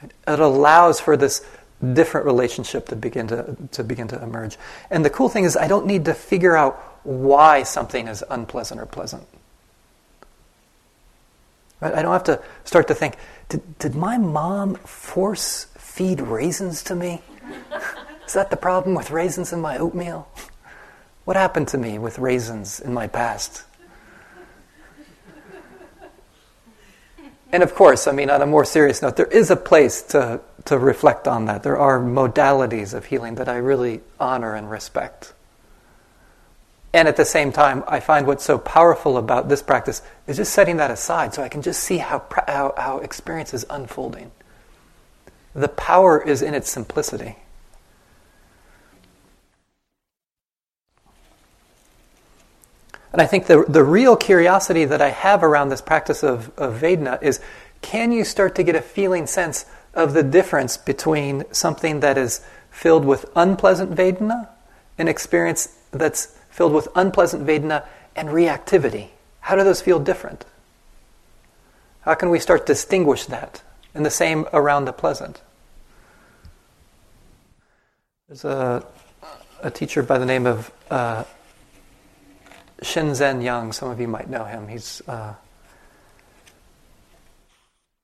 it 0.02 0.40
allows 0.40 1.00
for 1.00 1.18
this 1.18 1.46
different 1.94 2.26
relationship 2.26 2.88
to 2.90 2.96
begin 2.96 3.28
to, 3.28 3.56
to 3.72 3.84
begin 3.84 4.08
to 4.10 4.22
emerge. 4.22 4.58
And 4.90 5.06
the 5.06 5.10
cool 5.10 5.30
thing 5.30 5.44
is 5.44 5.56
I 5.56 5.68
don't 5.68 5.86
need 5.86 6.06
to 6.06 6.14
figure 6.14 6.56
out 6.56 7.00
why 7.04 7.64
something 7.64 8.08
is 8.08 8.24
unpleasant 8.30 8.80
or 8.80 8.86
pleasant. 8.86 9.24
I 11.80 12.02
don't 12.02 12.12
have 12.12 12.24
to 12.24 12.42
start 12.64 12.88
to 12.88 12.96
think, 12.96 13.18
did, 13.50 13.78
did 13.78 13.94
my 13.94 14.18
mom 14.18 14.76
force 14.76 15.66
feed 15.78 16.20
raisins 16.22 16.82
to 16.84 16.96
me? 16.96 17.22
Is 18.26 18.34
that 18.34 18.50
the 18.50 18.58
problem 18.58 18.96
with 18.96 19.12
raisins 19.12 19.54
in 19.54 19.62
my 19.62 19.78
oatmeal? 19.78 20.28
What 21.26 21.38
happened 21.38 21.68
to 21.70 21.78
me 21.78 21.98
with 21.98 22.20
raisins 22.20 22.80
in 22.80 22.94
my 22.94 23.08
past? 23.08 23.64
And 27.52 27.64
of 27.64 27.74
course, 27.76 28.08
I 28.08 28.12
mean, 28.12 28.30
on 28.30 28.42
a 28.42 28.46
more 28.46 28.66
serious 28.66 29.02
note, 29.02 29.16
there 29.16 29.26
is 29.26 29.50
a 29.50 29.56
place 29.56 30.02
to, 30.04 30.42
to 30.66 30.78
reflect 30.78 31.28
on 31.28 31.46
that. 31.46 31.64
There 31.64 31.78
are 31.78 32.00
modalities 32.00 32.94
of 32.94 33.06
healing 33.06 33.36
that 33.36 33.48
I 33.48 33.58
really 33.58 34.02
honor 34.20 34.54
and 34.54 34.70
respect. 34.70 35.34
And 36.94 37.08
at 37.08 37.16
the 37.16 37.26
same 37.26 37.52
time, 37.52 37.84
I 37.88 38.00
find 38.00 38.28
what's 38.28 38.44
so 38.44 38.58
powerful 38.58 39.18
about 39.18 39.50
this 39.50 39.62
practice 39.62 40.02
is 40.26 40.38
just 40.38 40.54
setting 40.54 40.78
that 40.78 40.92
aside 40.92 41.34
so 41.34 41.44
I 41.44 41.50
can 41.50 41.62
just 41.62 41.84
see 41.84 41.98
how, 41.98 42.26
how, 42.48 42.74
how 42.78 43.00
experience 43.00 43.54
is 43.54 43.66
unfolding. 43.70 44.32
The 45.58 45.68
power 45.68 46.22
is 46.22 46.44
in 46.44 46.54
its 46.54 46.70
simplicity. 46.70 47.36
And 53.12 53.20
I 53.24 53.26
think 53.26 53.48
the, 53.48 53.66
the 53.68 53.84
real 53.84 54.16
curiosity 54.16 54.86
that 54.86 55.02
I 55.02 55.10
have 55.10 55.44
around 55.44 55.70
this 55.70 55.82
practice 55.82 56.24
of, 56.24 56.56
of 56.60 56.80
Vedana 56.80 57.22
is 57.24 57.40
can 57.82 58.12
you 58.12 58.24
start 58.24 58.54
to 58.56 58.64
get 58.64 58.76
a 58.76 58.82
feeling 58.82 59.26
sense 59.26 59.66
of 59.96 60.14
the 60.14 60.22
difference 60.22 60.78
between 60.78 61.44
something 61.52 62.02
that 62.02 62.20
is 62.20 62.42
filled 62.70 63.04
with 63.04 63.26
unpleasant 63.36 63.96
Vedana, 63.96 64.50
an 65.00 65.08
experience 65.08 65.76
that's 65.90 66.38
filled 66.52 66.74
with 66.74 66.88
unpleasant 66.96 67.48
Vedana, 67.48 67.84
and 68.16 68.30
reactivity? 68.30 69.08
How 69.40 69.56
do 69.56 69.64
those 69.64 69.82
feel 69.82 69.98
different? 69.98 70.46
How 72.02 72.14
can 72.14 72.30
we 72.30 72.40
start 72.40 72.68
to 72.68 72.74
distinguish 72.74 73.26
that? 73.26 73.64
And 73.96 74.06
the 74.06 74.12
same 74.12 74.46
around 74.54 74.86
the 74.86 74.94
pleasant. 74.94 75.42
There's 78.28 78.44
a, 78.44 78.86
a 79.64 79.72
teacher 79.72 80.04
by 80.04 80.18
the 80.18 80.26
name 80.26 80.48
of 80.48 80.70
uh, 80.92 81.24
Shinzen 82.82 83.42
Young, 83.42 83.72
some 83.72 83.90
of 83.90 84.02
you 84.02 84.10
might 84.10 84.30
know 84.30 84.44
him. 84.44 84.68
He's 84.68 85.02
uh, 85.08 85.34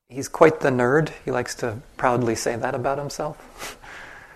he's 0.07 0.29
quite 0.29 0.61
the 0.61 0.69
nerd. 0.69 1.11
He 1.25 1.31
likes 1.31 1.55
to 1.55 1.79
proudly 1.97 2.35
say 2.35 2.55
that 2.55 2.73
about 2.73 2.99
himself. 2.99 3.77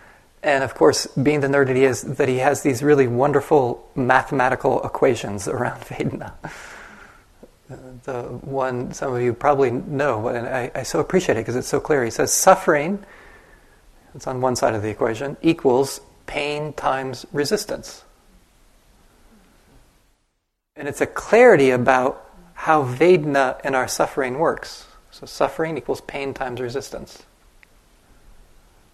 and 0.44 0.62
of 0.62 0.76
course, 0.76 1.08
being 1.08 1.40
the 1.40 1.48
nerd 1.48 1.68
that 1.68 1.78
he 1.78 1.86
is, 1.86 2.02
that 2.02 2.28
he 2.28 2.40
has 2.40 2.64
these 2.64 2.84
really 2.84 3.08
wonderful 3.08 3.90
mathematical 3.96 4.84
equations 4.84 5.48
around 5.48 5.80
Vedana. 5.86 6.34
The 8.04 8.24
one 8.24 8.92
some 8.92 9.14
of 9.14 9.22
you 9.22 9.34
probably 9.34 9.72
know, 9.72 10.28
and 10.28 10.50
I, 10.50 10.70
I 10.76 10.84
so 10.84 11.00
appreciate 11.00 11.38
it 11.38 11.44
because 11.44 11.56
it's 11.56 11.70
so 11.70 11.80
clear. 11.80 12.04
He 12.04 12.12
says 12.12 12.34
suffering, 12.34 13.06
it's 14.18 14.26
on 14.26 14.42
one 14.42 14.56
side 14.56 14.74
of 14.74 14.82
the 14.82 14.90
equation, 14.90 15.38
equals 15.44 16.02
pain 16.26 16.74
times 16.74 17.24
resistance. 17.32 18.04
And 20.76 20.88
it's 20.88 21.02
a 21.02 21.06
clarity 21.06 21.70
about 21.70 22.28
how 22.56 22.84
Vedana 22.84 23.62
and 23.64 23.76
our 23.76 23.88
suffering 23.88 24.40
works. 24.40 24.88
So 25.12 25.28
suffering 25.28 25.78
equals 25.78 26.02
pain 26.02 26.34
times 26.34 26.60
resistance. 26.60 27.24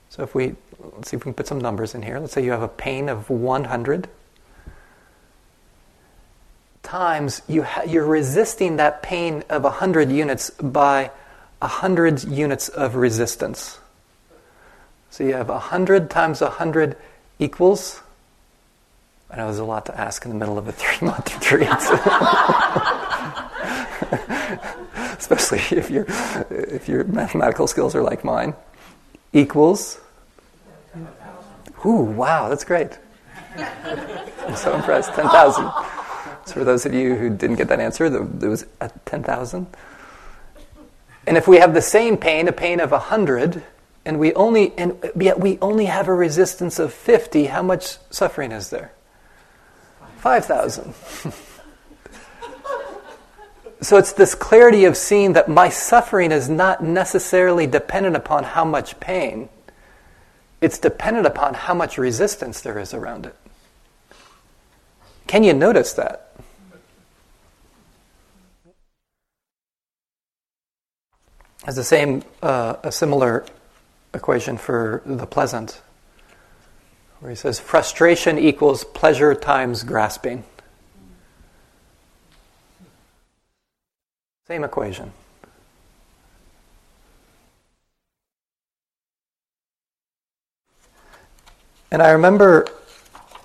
So 0.10 0.24
if 0.24 0.36
we, 0.36 0.56
let's 0.80 1.10
see 1.10 1.16
if 1.16 1.24
we 1.24 1.30
can 1.30 1.34
put 1.34 1.48
some 1.48 1.60
numbers 1.60 1.96
in 1.96 2.02
here. 2.02 2.20
Let's 2.20 2.34
say 2.34 2.44
you 2.44 2.52
have 2.52 2.62
a 2.62 2.68
pain 2.68 3.08
of 3.08 3.30
100 3.30 4.10
times 6.84 7.42
you 7.48 7.64
ha- 7.64 7.84
you're 7.88 8.06
resisting 8.06 8.76
that 8.76 9.02
pain 9.02 9.42
of 9.50 9.64
100 9.64 10.12
units 10.12 10.50
by 10.50 11.12
100 11.60 12.26
units 12.26 12.68
of 12.68 12.96
resistance. 12.96 13.80
So 15.14 15.24
you 15.24 15.36
have 15.36 15.50
100 15.50 16.10
times 16.10 16.42
100 16.42 16.98
equals 17.38 18.02
I 19.30 19.38
know 19.38 19.46
there's 19.46 19.60
a 19.60 19.64
lot 19.64 19.86
to 19.88 20.00
ask 20.00 20.26
in 20.26 20.32
the 20.32 20.38
middle 20.38 20.60
of 20.60 20.68
a 20.68 20.72
three 20.72 21.08
month 21.08 21.34
retreat. 21.36 21.68
Especially 25.18 25.58
if, 25.76 25.90
your 25.90 26.06
if 26.50 26.88
your 26.88 27.04
mathematical 27.06 27.66
skills 27.66 27.96
are 27.96 28.04
like 28.04 28.24
mine. 28.24 28.54
Equals. 29.34 30.00
Ooh, 31.86 32.04
wow, 32.04 32.48
that's 32.48 32.64
great. 32.64 33.00
I'm 33.58 34.56
so 34.56 34.76
impressed. 34.76 35.14
10,000. 35.14 35.72
So, 36.46 36.54
for 36.54 36.64
those 36.64 36.86
of 36.86 36.94
you 36.94 37.16
who 37.16 37.30
didn't 37.30 37.56
get 37.56 37.68
that 37.70 37.80
answer, 37.80 38.10
there 38.10 38.50
was 38.50 38.66
10,000. 39.06 39.68
And 41.26 41.38
if 41.38 41.48
we 41.48 41.58
have 41.58 41.74
the 41.74 41.82
same 41.82 42.18
pain, 42.18 42.48
a 42.48 42.52
pain 42.52 42.80
of 42.80 42.92
100, 42.92 43.64
and 44.06 44.20
we 44.20 44.34
only 44.34 44.74
and 44.78 44.98
yet 45.20 45.40
we 45.40 45.58
only 45.62 45.86
have 45.86 46.08
a 46.08 46.14
resistance 46.14 46.80
of 46.80 46.94
50, 46.94 47.46
how 47.46 47.64
much 47.64 47.98
suffering 48.10 48.52
is 48.52 48.70
there? 48.70 48.92
5,000. 50.18 50.94
so 53.82 53.98
it's 53.98 54.14
this 54.14 54.36
clarity 54.36 54.86
of 54.86 54.96
seeing 54.96 55.34
that 55.34 55.50
my 55.50 55.70
suffering 55.70 56.32
is 56.32 56.50
not 56.50 56.84
necessarily 56.84 57.68
dependent 57.68 58.16
upon 58.16 58.44
how 58.44 58.64
much 58.64 59.00
pain, 59.00 59.50
it's 60.62 60.80
dependent 60.80 61.28
upon 61.28 61.54
how 61.54 61.74
much 61.74 61.98
resistance 61.98 62.62
there 62.62 62.80
is 62.80 62.94
around 62.94 63.26
it. 63.26 63.36
Can 65.28 65.44
you 65.44 65.54
notice 65.54 65.94
that? 65.94 66.30
As 71.66 71.76
the 71.76 71.84
same, 71.84 72.24
uh, 72.42 72.76
a 72.84 72.92
similar 72.92 73.46
equation 74.14 74.58
for 74.58 75.02
the 75.06 75.26
pleasant 75.26 75.82
where 77.24 77.30
he 77.30 77.36
says 77.38 77.58
frustration 77.58 78.38
equals 78.38 78.84
pleasure 78.84 79.34
times 79.34 79.84
grasping. 79.84 80.44
Same 84.46 84.66
equation. 84.66 85.14
And 91.92 92.02
I 92.02 92.10
remember 92.10 92.68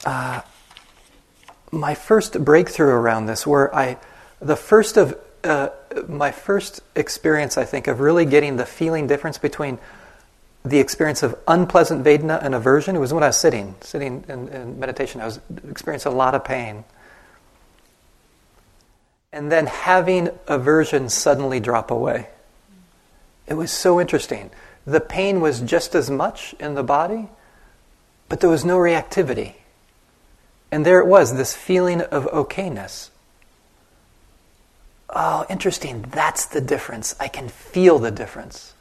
uh, 0.04 0.40
my 1.70 1.94
first 1.94 2.44
breakthrough 2.44 2.88
around 2.88 3.26
this, 3.26 3.46
where 3.46 3.72
I, 3.72 3.96
the 4.40 4.56
first 4.56 4.96
of 4.96 5.16
uh, 5.44 5.68
my 6.08 6.32
first 6.32 6.80
experience, 6.96 7.56
I 7.56 7.64
think, 7.64 7.86
of 7.86 8.00
really 8.00 8.24
getting 8.24 8.56
the 8.56 8.66
feeling 8.66 9.06
difference 9.06 9.38
between 9.38 9.78
the 10.64 10.78
experience 10.78 11.22
of 11.22 11.38
unpleasant 11.46 12.04
Vedana 12.04 12.42
and 12.42 12.54
aversion. 12.54 12.96
It 12.96 12.98
was 12.98 13.12
when 13.12 13.22
I 13.22 13.28
was 13.28 13.36
sitting, 13.36 13.74
sitting 13.80 14.24
in, 14.28 14.48
in 14.48 14.80
meditation. 14.80 15.20
I 15.20 15.24
was 15.24 15.40
experiencing 15.68 16.12
a 16.12 16.14
lot 16.14 16.34
of 16.34 16.44
pain. 16.44 16.84
And 19.32 19.52
then 19.52 19.66
having 19.66 20.30
aversion 20.46 21.08
suddenly 21.08 21.60
drop 21.60 21.90
away. 21.90 22.28
It 23.46 23.54
was 23.54 23.70
so 23.70 24.00
interesting. 24.00 24.50
The 24.86 25.00
pain 25.00 25.40
was 25.40 25.60
just 25.60 25.94
as 25.94 26.10
much 26.10 26.54
in 26.58 26.74
the 26.74 26.82
body, 26.82 27.28
but 28.28 28.40
there 28.40 28.50
was 28.50 28.64
no 28.64 28.78
reactivity. 28.78 29.54
And 30.70 30.84
there 30.84 30.98
it 31.00 31.06
was, 31.06 31.34
this 31.34 31.54
feeling 31.54 32.02
of 32.02 32.24
okayness. 32.26 33.10
Oh, 35.10 35.46
interesting. 35.48 36.02
That's 36.02 36.46
the 36.46 36.60
difference. 36.60 37.14
I 37.18 37.28
can 37.28 37.48
feel 37.48 37.98
the 37.98 38.10
difference. 38.10 38.74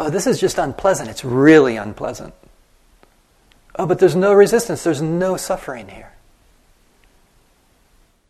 Oh, 0.00 0.10
this 0.10 0.26
is 0.26 0.40
just 0.40 0.58
unpleasant. 0.58 1.10
It's 1.10 1.24
really 1.24 1.76
unpleasant. 1.76 2.34
Oh, 3.76 3.86
but 3.86 3.98
there's 3.98 4.16
no 4.16 4.32
resistance. 4.32 4.84
There's 4.84 5.02
no 5.02 5.36
suffering 5.36 5.88
here. 5.88 6.12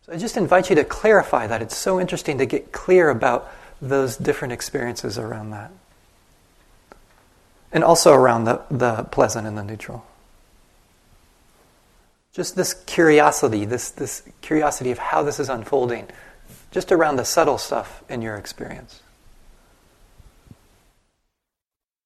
So 0.05 0.13
I 0.13 0.17
just 0.17 0.37
invite 0.37 0.69
you 0.69 0.75
to 0.75 0.83
clarify 0.83 1.47
that. 1.47 1.61
It's 1.61 1.75
so 1.75 1.99
interesting 1.99 2.37
to 2.39 2.45
get 2.45 2.71
clear 2.71 3.09
about 3.09 3.51
those 3.81 4.17
different 4.17 4.51
experiences 4.51 5.17
around 5.17 5.51
that. 5.51 5.71
And 7.71 7.83
also 7.83 8.13
around 8.13 8.45
the, 8.45 8.61
the 8.71 9.03
pleasant 9.03 9.45
and 9.47 9.57
the 9.57 9.63
neutral. 9.63 10.05
Just 12.33 12.55
this 12.55 12.73
curiosity, 12.73 13.65
this, 13.65 13.91
this 13.91 14.23
curiosity 14.41 14.91
of 14.91 14.97
how 14.97 15.23
this 15.23 15.39
is 15.39 15.49
unfolding, 15.49 16.07
just 16.71 16.91
around 16.91 17.17
the 17.17 17.25
subtle 17.25 17.57
stuff 17.57 18.03
in 18.09 18.21
your 18.21 18.35
experience. 18.35 19.01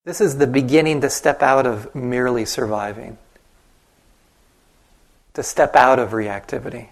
This 0.06 0.20
is 0.20 0.38
the 0.38 0.48
beginning 0.48 1.00
to 1.02 1.10
step 1.10 1.42
out 1.42 1.66
of 1.66 1.96
merely 1.96 2.44
surviving, 2.44 3.18
to 5.34 5.44
step 5.44 5.76
out 5.78 5.98
of 5.98 6.12
reactivity, 6.12 6.88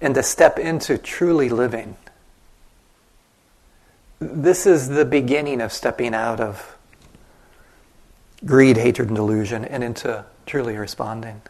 and 0.00 0.14
to 0.16 0.24
step 0.24 0.58
into 0.58 0.98
truly 0.98 1.48
living. 1.48 1.96
This 4.18 4.66
is 4.66 4.88
the 4.88 5.04
beginning 5.04 5.60
of 5.60 5.72
stepping 5.72 6.14
out 6.14 6.40
of 6.40 6.76
greed, 8.44 8.76
hatred, 8.76 9.08
and 9.08 9.16
delusion 9.16 9.64
and 9.64 9.84
into 9.84 10.24
truly 10.46 10.76
responding. 10.76 11.42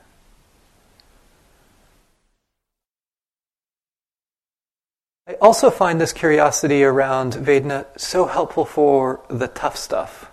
I 5.24 5.35
also 5.35 5.70
find 5.70 6.00
this 6.00 6.12
curiosity 6.12 6.82
around 6.82 7.35
Vedna 7.35 7.87
so 7.96 8.26
helpful 8.26 8.64
for 8.64 9.20
the 9.28 9.46
tough 9.46 9.76
stuff, 9.76 10.28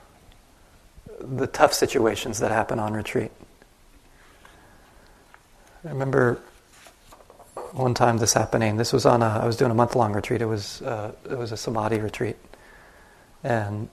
the 1.19 1.45
tough 1.45 1.73
situations 1.73 2.39
that 2.39 2.49
happen 2.52 2.80
on 2.80 2.93
retreat. 2.93 3.32
I 5.86 5.89
remember 5.89 6.41
one 7.73 7.93
time 7.93 8.17
this 8.17 8.34
happening. 8.34 8.78
This 8.78 8.91
was 8.91 9.06
on 9.06 9.21
a, 9.21 9.28
I 9.28 9.45
was 9.45 9.58
doing 9.58 9.69
a 9.69 9.75
month 9.75 9.95
long 9.95 10.12
retreat. 10.13 10.41
It 10.41 10.47
was, 10.47 10.82
uh, 10.82 11.12
it 11.30 11.38
was 11.38 11.52
a 11.52 11.58
samadhi 11.58 11.99
retreat. 11.99 12.38
And 13.43 13.89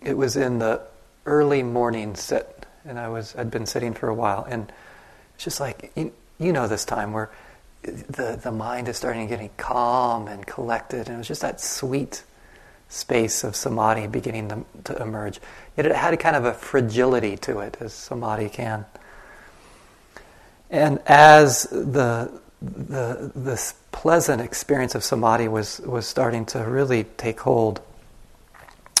it 0.00 0.16
was 0.16 0.34
in 0.36 0.60
the 0.60 0.80
early 1.26 1.62
morning 1.62 2.14
sit. 2.14 2.64
And 2.86 2.98
I 2.98 3.08
was, 3.08 3.36
I'd 3.36 3.50
been 3.50 3.66
sitting 3.66 3.92
for 3.92 4.08
a 4.08 4.14
while. 4.14 4.46
And 4.48 4.72
it's 5.34 5.44
just 5.44 5.60
like, 5.60 5.92
you, 5.94 6.10
you 6.38 6.54
know, 6.54 6.66
this 6.68 6.86
time 6.86 7.12
where 7.12 7.30
the, 7.82 8.38
the 8.42 8.52
mind 8.52 8.88
is 8.88 8.96
starting 8.96 9.28
to 9.28 9.36
get 9.36 9.56
calm 9.56 10.28
and 10.28 10.46
collected. 10.46 11.08
And 11.08 11.16
it 11.16 11.18
was 11.18 11.28
just 11.28 11.42
that 11.42 11.60
sweet 11.60 12.22
space 12.88 13.42
of 13.42 13.56
samadhi 13.56 14.06
beginning 14.06 14.48
to, 14.48 14.64
to 14.84 15.02
emerge. 15.02 15.40
Yet 15.76 15.86
it 15.86 15.96
had 15.96 16.14
a 16.14 16.16
kind 16.16 16.36
of 16.36 16.44
a 16.44 16.52
fragility 16.52 17.36
to 17.38 17.60
it, 17.60 17.76
as 17.80 17.92
samadhi 17.92 18.48
can. 18.48 18.84
And 20.70 21.00
as 21.06 21.64
the, 21.64 22.40
the, 22.60 23.32
this 23.34 23.74
pleasant 23.90 24.40
experience 24.40 24.94
of 24.94 25.02
samadhi 25.02 25.48
was, 25.48 25.80
was 25.80 26.06
starting 26.06 26.46
to 26.46 26.60
really 26.60 27.04
take 27.04 27.40
hold, 27.40 27.80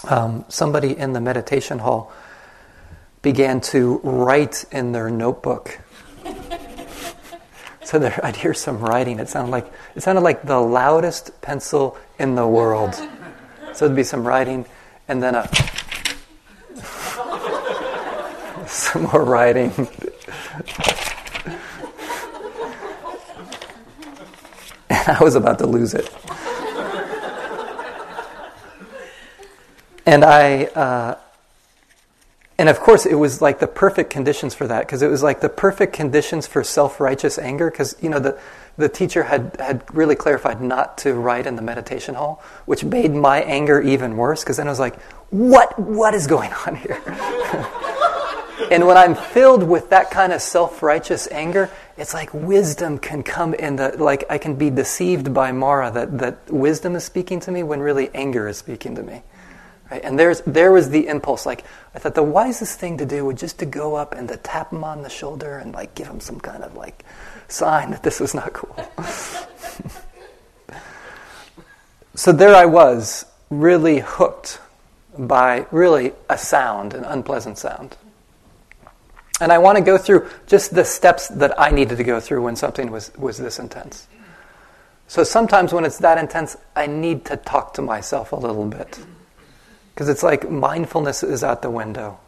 um, 0.08 0.44
somebody 0.48 0.96
in 0.96 1.12
the 1.12 1.20
meditation 1.20 1.78
hall 1.78 2.12
began 3.20 3.60
to 3.60 4.00
write 4.02 4.64
in 4.72 4.92
their 4.92 5.08
notebook 5.08 5.78
so 7.92 7.98
there, 7.98 8.18
I'd 8.24 8.36
hear 8.36 8.54
some 8.54 8.78
writing. 8.78 9.18
It 9.18 9.28
sounded 9.28 9.50
like 9.50 9.70
it 9.94 10.02
sounded 10.02 10.22
like 10.22 10.44
the 10.44 10.58
loudest 10.58 11.42
pencil 11.42 11.98
in 12.18 12.34
the 12.34 12.48
world. 12.48 12.94
So 13.74 13.86
there'd 13.86 13.94
be 13.94 14.02
some 14.02 14.26
writing, 14.26 14.64
and 15.08 15.22
then 15.22 15.34
a 15.34 15.46
some 18.66 19.02
more 19.02 19.24
writing. 19.24 19.70
and 24.88 25.08
I 25.08 25.18
was 25.20 25.34
about 25.34 25.58
to 25.58 25.66
lose 25.66 25.92
it. 25.92 26.10
And 30.06 30.24
I. 30.24 30.64
Uh, 30.64 31.18
and 32.62 32.68
of 32.68 32.78
course, 32.78 33.06
it 33.06 33.16
was 33.16 33.42
like 33.42 33.58
the 33.58 33.66
perfect 33.66 34.08
conditions 34.10 34.54
for 34.54 34.68
that, 34.68 34.86
because 34.86 35.02
it 35.02 35.08
was 35.08 35.20
like 35.20 35.40
the 35.40 35.48
perfect 35.48 35.92
conditions 35.92 36.46
for 36.46 36.62
self 36.62 37.00
righteous 37.00 37.36
anger, 37.36 37.68
because, 37.68 37.96
you 38.00 38.08
know, 38.08 38.20
the, 38.20 38.38
the 38.76 38.88
teacher 38.88 39.24
had, 39.24 39.56
had 39.58 39.82
really 39.92 40.14
clarified 40.14 40.60
not 40.60 40.96
to 40.98 41.14
write 41.14 41.48
in 41.48 41.56
the 41.56 41.62
meditation 41.62 42.14
hall, 42.14 42.40
which 42.64 42.84
made 42.84 43.12
my 43.12 43.42
anger 43.42 43.82
even 43.82 44.16
worse, 44.16 44.44
because 44.44 44.58
then 44.58 44.68
I 44.68 44.70
was 44.70 44.78
like, 44.78 44.94
what, 45.30 45.76
what 45.76 46.14
is 46.14 46.28
going 46.28 46.52
on 46.52 46.76
here? 46.76 47.02
and 48.70 48.86
when 48.86 48.96
I'm 48.96 49.16
filled 49.16 49.64
with 49.64 49.90
that 49.90 50.12
kind 50.12 50.32
of 50.32 50.40
self 50.40 50.84
righteous 50.84 51.26
anger, 51.32 51.68
it's 51.96 52.14
like 52.14 52.32
wisdom 52.32 52.96
can 52.96 53.24
come 53.24 53.54
in 53.54 53.74
the, 53.74 53.96
like 54.00 54.22
I 54.30 54.38
can 54.38 54.54
be 54.54 54.70
deceived 54.70 55.34
by 55.34 55.50
Mara 55.50 55.90
that, 55.90 56.16
that 56.18 56.48
wisdom 56.48 56.94
is 56.94 57.02
speaking 57.02 57.40
to 57.40 57.50
me 57.50 57.64
when 57.64 57.80
really 57.80 58.08
anger 58.14 58.46
is 58.46 58.56
speaking 58.56 58.94
to 58.94 59.02
me. 59.02 59.22
Right? 59.92 60.02
And 60.04 60.18
there's, 60.18 60.40
there 60.46 60.72
was 60.72 60.88
the 60.88 61.06
impulse. 61.06 61.44
Like, 61.44 61.64
I 61.94 61.98
thought 61.98 62.14
the 62.14 62.22
wisest 62.22 62.78
thing 62.78 62.96
to 62.96 63.04
do 63.04 63.26
would 63.26 63.36
just 63.36 63.58
to 63.58 63.66
go 63.66 63.94
up 63.94 64.14
and 64.14 64.26
to 64.28 64.38
tap 64.38 64.72
him 64.72 64.84
on 64.84 65.02
the 65.02 65.10
shoulder 65.10 65.58
and 65.58 65.74
like 65.74 65.94
give 65.94 66.06
him 66.06 66.18
some 66.18 66.40
kind 66.40 66.64
of 66.64 66.74
like 66.74 67.04
sign 67.48 67.90
that 67.90 68.02
this 68.02 68.18
was 68.18 68.32
not 68.32 68.54
cool. 68.54 68.74
so 72.14 72.32
there 72.32 72.54
I 72.54 72.64
was, 72.64 73.26
really 73.50 73.98
hooked 73.98 74.60
by 75.18 75.66
really 75.70 76.14
a 76.30 76.38
sound, 76.38 76.94
an 76.94 77.04
unpleasant 77.04 77.58
sound. 77.58 77.94
And 79.42 79.52
I 79.52 79.58
want 79.58 79.76
to 79.76 79.84
go 79.84 79.98
through 79.98 80.26
just 80.46 80.74
the 80.74 80.86
steps 80.86 81.28
that 81.28 81.60
I 81.60 81.70
needed 81.70 81.98
to 81.98 82.04
go 82.04 82.18
through 82.18 82.40
when 82.40 82.56
something 82.56 82.90
was, 82.90 83.12
was 83.18 83.36
this 83.36 83.58
intense. 83.58 84.08
So 85.06 85.22
sometimes 85.22 85.74
when 85.74 85.84
it's 85.84 85.98
that 85.98 86.16
intense, 86.16 86.56
I 86.74 86.86
need 86.86 87.26
to 87.26 87.36
talk 87.36 87.74
to 87.74 87.82
myself 87.82 88.32
a 88.32 88.36
little 88.36 88.64
bit. 88.64 88.98
Because 89.94 90.08
it's 90.08 90.22
like 90.22 90.50
mindfulness 90.50 91.22
is 91.22 91.44
out 91.44 91.62
the 91.62 91.70
window. 91.70 92.18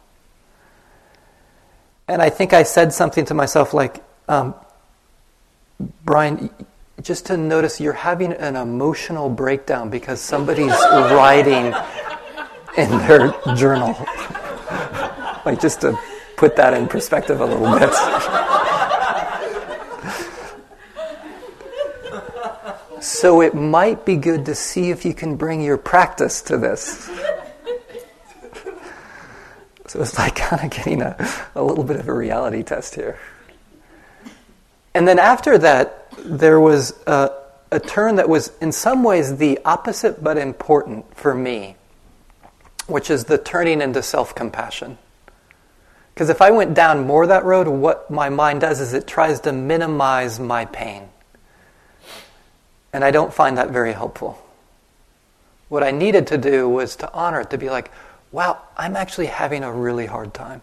And 2.07 2.21
I 2.21 2.29
think 2.29 2.53
I 2.53 2.63
said 2.63 2.93
something 2.93 3.25
to 3.25 3.33
myself 3.33 3.73
like, 3.73 4.03
um, 4.27 4.53
Brian, 6.03 6.51
just 7.01 7.25
to 7.27 7.37
notice 7.37 7.81
you're 7.81 7.93
having 7.93 8.31
an 8.33 8.55
emotional 8.55 9.29
breakdown 9.29 9.89
because 9.89 10.21
somebody's 10.21 10.71
writing 10.91 11.73
in 12.77 12.89
their 12.99 13.33
journal. 13.55 13.89
like, 15.45 15.59
just 15.59 15.81
to 15.81 15.97
put 16.37 16.55
that 16.55 16.73
in 16.73 16.87
perspective 16.87 17.41
a 17.41 17.45
little 17.45 17.79
bit. 17.79 17.91
so, 23.03 23.41
it 23.41 23.55
might 23.55 24.05
be 24.05 24.15
good 24.15 24.45
to 24.45 24.55
see 24.55 24.91
if 24.91 25.03
you 25.05 25.13
can 25.13 25.35
bring 25.35 25.61
your 25.61 25.77
practice 25.77 26.41
to 26.43 26.57
this. 26.57 27.09
So 29.95 30.01
it's 30.01 30.17
like 30.17 30.35
kind 30.35 30.63
of 30.63 30.71
getting 30.71 31.01
a, 31.01 31.15
a 31.55 31.63
little 31.63 31.83
bit 31.83 31.95
of 31.97 32.07
a 32.07 32.13
reality 32.13 32.63
test 32.63 32.95
here. 32.95 33.17
And 34.93 35.07
then 35.07 35.19
after 35.19 35.57
that, 35.57 36.11
there 36.17 36.59
was 36.59 36.93
a, 37.07 37.31
a 37.71 37.79
turn 37.79 38.15
that 38.15 38.27
was 38.27 38.51
in 38.59 38.71
some 38.71 39.03
ways 39.03 39.37
the 39.37 39.59
opposite 39.65 40.23
but 40.23 40.37
important 40.37 41.15
for 41.15 41.33
me, 41.33 41.75
which 42.87 43.09
is 43.09 43.25
the 43.25 43.37
turning 43.37 43.81
into 43.81 44.01
self 44.01 44.35
compassion. 44.35 44.97
Because 46.13 46.29
if 46.29 46.41
I 46.41 46.51
went 46.51 46.73
down 46.73 47.05
more 47.05 47.27
that 47.27 47.43
road, 47.43 47.67
what 47.67 48.09
my 48.09 48.29
mind 48.29 48.61
does 48.61 48.79
is 48.79 48.93
it 48.93 49.05
tries 49.05 49.41
to 49.41 49.51
minimize 49.51 50.39
my 50.39 50.65
pain. 50.65 51.09
And 52.93 53.03
I 53.03 53.11
don't 53.11 53.33
find 53.33 53.57
that 53.57 53.71
very 53.71 53.91
helpful. 53.91 54.41
What 55.67 55.83
I 55.83 55.91
needed 55.91 56.27
to 56.27 56.37
do 56.37 56.69
was 56.69 56.95
to 56.97 57.11
honor 57.11 57.41
it, 57.41 57.49
to 57.49 57.57
be 57.57 57.69
like, 57.69 57.91
wow, 58.35 58.61
I'm 58.75 58.97
actually 58.97 59.27
having 59.27 59.63
a 59.63 59.71
really 59.71 60.05
hard 60.07 60.33
time. 60.33 60.61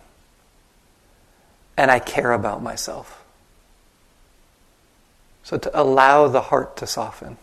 and 1.76 1.90
I 1.90 1.98
care 1.98 2.32
about 2.32 2.62
myself. 2.62 3.24
So 5.42 5.58
to 5.58 5.80
allow 5.80 6.28
the 6.28 6.42
heart 6.42 6.76
to 6.76 6.86
soften. 6.86 7.38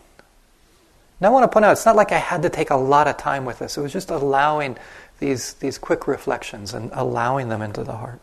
Now 1.20 1.28
I 1.28 1.30
want 1.32 1.44
to 1.44 1.48
point 1.48 1.64
out, 1.64 1.72
it's 1.72 1.84
not 1.84 1.96
like 1.96 2.12
I 2.12 2.18
had 2.18 2.42
to 2.42 2.48
take 2.48 2.70
a 2.70 2.76
lot 2.76 3.08
of 3.08 3.16
time 3.16 3.44
with 3.44 3.58
this. 3.58 3.76
It 3.76 3.80
was 3.80 3.92
just 3.92 4.10
allowing 4.10 4.78
these, 5.18 5.54
these 5.54 5.76
quick 5.78 6.06
reflections 6.06 6.72
and 6.72 6.90
allowing 6.94 7.48
them 7.48 7.60
into 7.60 7.84
the 7.84 7.92
heart. 7.92 8.20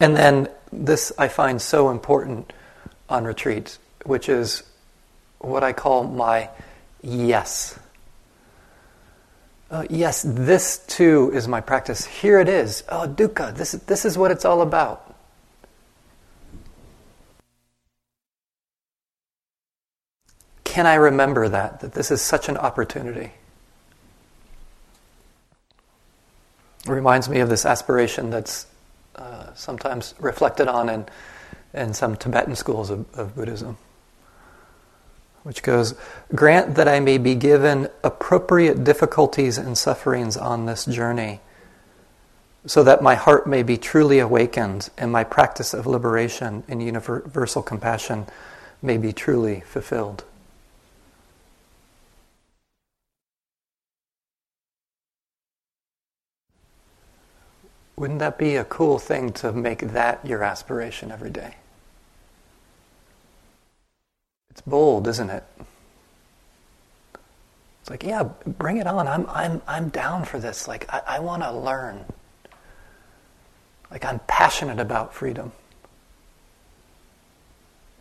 And 0.00 0.16
then 0.16 0.48
this 0.72 1.12
I 1.18 1.28
find 1.28 1.62
so 1.62 1.90
important 1.90 2.52
on 3.08 3.24
retreats, 3.24 3.78
which 4.04 4.28
is 4.28 4.64
what 5.38 5.62
I 5.62 5.72
call 5.72 6.04
my 6.04 6.48
yes. 7.04 7.78
Uh, 9.70 9.84
yes, 9.90 10.24
this 10.26 10.78
too 10.86 11.30
is 11.34 11.46
my 11.48 11.60
practice. 11.60 12.04
Here 12.04 12.40
it 12.40 12.48
is. 12.48 12.84
Oh, 12.88 13.06
dukkha, 13.08 13.54
this, 13.54 13.72
this 13.72 14.04
is 14.04 14.18
what 14.18 14.30
it's 14.30 14.44
all 14.44 14.62
about. 14.62 15.14
can 20.74 20.86
I 20.86 20.94
remember 20.94 21.48
that? 21.48 21.78
That 21.78 21.92
this 21.92 22.10
is 22.10 22.20
such 22.20 22.48
an 22.48 22.56
opportunity. 22.56 23.30
It 26.84 26.90
reminds 26.90 27.28
me 27.28 27.38
of 27.38 27.48
this 27.48 27.64
aspiration 27.64 28.30
that's 28.30 28.66
uh, 29.14 29.54
sometimes 29.54 30.16
reflected 30.18 30.66
on 30.66 30.88
in, 30.88 31.06
in 31.74 31.94
some 31.94 32.16
Tibetan 32.16 32.56
schools 32.56 32.90
of, 32.90 33.06
of 33.16 33.36
Buddhism, 33.36 33.76
which 35.44 35.62
goes 35.62 35.94
Grant 36.34 36.74
that 36.74 36.88
I 36.88 36.98
may 36.98 37.18
be 37.18 37.36
given 37.36 37.88
appropriate 38.02 38.82
difficulties 38.82 39.56
and 39.56 39.78
sufferings 39.78 40.36
on 40.36 40.66
this 40.66 40.84
journey, 40.84 41.40
so 42.66 42.82
that 42.82 43.02
my 43.02 43.14
heart 43.14 43.46
may 43.46 43.62
be 43.62 43.76
truly 43.76 44.18
awakened 44.18 44.90
and 44.98 45.12
my 45.12 45.22
practice 45.22 45.72
of 45.72 45.86
liberation 45.86 46.64
and 46.66 46.82
universal 46.82 47.62
compassion 47.62 48.26
may 48.82 48.96
be 48.96 49.12
truly 49.12 49.60
fulfilled. 49.60 50.24
Wouldn't 57.96 58.18
that 58.18 58.38
be 58.38 58.56
a 58.56 58.64
cool 58.64 58.98
thing 58.98 59.32
to 59.34 59.52
make 59.52 59.80
that 59.92 60.24
your 60.26 60.42
aspiration 60.42 61.12
every 61.12 61.30
day? 61.30 61.54
It's 64.54 64.60
bold, 64.60 65.08
isn't 65.08 65.30
it? 65.30 65.42
It's 67.80 67.90
like, 67.90 68.04
yeah, 68.04 68.22
bring 68.46 68.76
it 68.76 68.86
on. 68.86 69.08
I'm, 69.08 69.26
I'm, 69.28 69.60
I'm 69.66 69.88
down 69.88 70.24
for 70.24 70.38
this. 70.38 70.68
Like, 70.68 70.86
I, 70.88 71.02
I 71.06 71.18
want 71.18 71.42
to 71.42 71.50
learn. 71.50 72.04
Like, 73.90 74.04
I'm 74.04 74.20
passionate 74.20 74.78
about 74.78 75.12
freedom. 75.12 75.50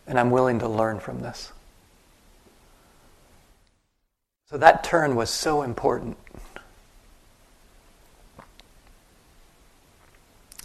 And 0.06 0.20
I'm 0.20 0.30
willing 0.30 0.60
to 0.60 0.68
learn 0.68 1.00
from 1.00 1.22
this. 1.22 1.52
So 4.46 4.58
that 4.58 4.84
turn 4.84 5.16
was 5.16 5.32
so 5.32 5.64
important. 5.64 6.18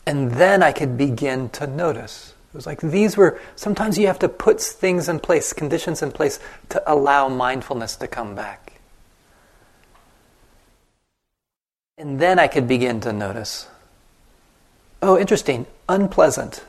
And 0.05 0.33
then 0.33 0.62
I 0.62 0.72
could 0.72 0.98
begin 0.98 1.48
to 1.51 1.66
notice. 1.66 2.35
It 2.59 2.66
was 2.66 2.66
like 2.66 2.81
these 2.81 3.16
were, 3.16 3.38
sometimes 3.55 3.99
you 3.99 4.09
have 4.09 4.18
to 4.18 4.29
put 4.29 4.61
things 4.61 5.09
in 5.09 5.21
place, 5.21 5.53
conditions 5.53 6.03
in 6.03 6.11
place 6.11 6.40
to 6.71 6.83
allow 6.92 7.29
mindfulness 7.29 7.94
to 7.94 8.09
come 8.09 8.35
back. 8.35 8.81
And 11.97 12.18
then 12.18 12.40
I 12.40 12.49
could 12.49 12.66
begin 12.66 12.99
to 13.03 13.12
notice. 13.12 13.68
Oh, 15.01 15.16
interesting, 15.16 15.66
unpleasant. 15.88 16.64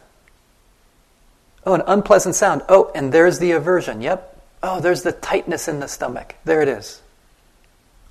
Oh, 1.65 1.73
an 1.73 1.81
unpleasant 1.87 2.35
sound. 2.35 2.61
Oh, 2.69 2.91
and 2.93 3.11
there's 3.11 3.39
the 3.39 3.49
aversion. 3.49 3.99
Yep. 4.03 4.43
Oh, 4.61 4.79
there's 4.79 5.01
the 5.01 5.11
tightness 5.11 5.67
in 5.67 5.79
the 5.79 5.87
stomach. 5.87 6.35
There 6.45 6.61
it 6.61 6.67
is. 6.67 7.01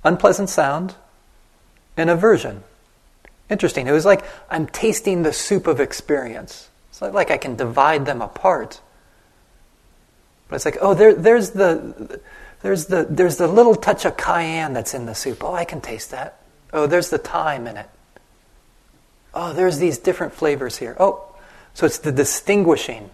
Unpleasant 0.03 0.49
sound 0.49 0.95
and 1.95 2.09
aversion. 2.09 2.61
Interesting. 3.49 3.87
It 3.87 3.93
was 3.93 4.03
like 4.03 4.25
I'm 4.49 4.67
tasting 4.67 5.23
the 5.23 5.31
soup 5.31 5.65
of 5.65 5.79
experience. 5.79 6.68
It's 6.99 7.01
not 7.01 7.13
like 7.13 7.31
I 7.31 7.37
can 7.37 7.55
divide 7.55 8.05
them 8.05 8.21
apart. 8.21 8.81
But 10.49 10.57
it's 10.57 10.65
like, 10.65 10.79
oh, 10.81 10.93
there, 10.93 11.13
there's 11.13 11.51
the 11.51 12.19
there's 12.61 12.87
the 12.87 13.07
there's 13.09 13.37
the 13.37 13.47
little 13.47 13.73
touch 13.73 14.03
of 14.03 14.17
cayenne 14.17 14.73
that's 14.73 14.93
in 14.93 15.05
the 15.05 15.15
soup. 15.15 15.41
Oh, 15.41 15.53
I 15.53 15.63
can 15.63 15.79
taste 15.79 16.11
that. 16.11 16.41
Oh, 16.73 16.87
there's 16.87 17.09
the 17.09 17.17
thyme 17.17 17.67
in 17.67 17.77
it. 17.77 17.89
Oh, 19.33 19.53
there's 19.53 19.77
these 19.77 19.97
different 19.97 20.33
flavors 20.33 20.75
here. 20.75 20.97
Oh, 20.99 21.23
so 21.73 21.85
it's 21.85 21.99
the 21.99 22.11
distinguishing. 22.11 23.09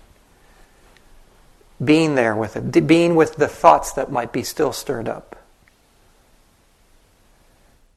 Being 1.83 2.15
there 2.15 2.35
with 2.35 2.55
it, 2.55 2.87
being 2.87 3.13
with 3.13 3.35
the 3.35 3.47
thoughts 3.47 3.91
that 3.93 4.11
might 4.11 4.31
be 4.31 4.41
still 4.41 4.73
stirred 4.73 5.07
up. 5.07 5.35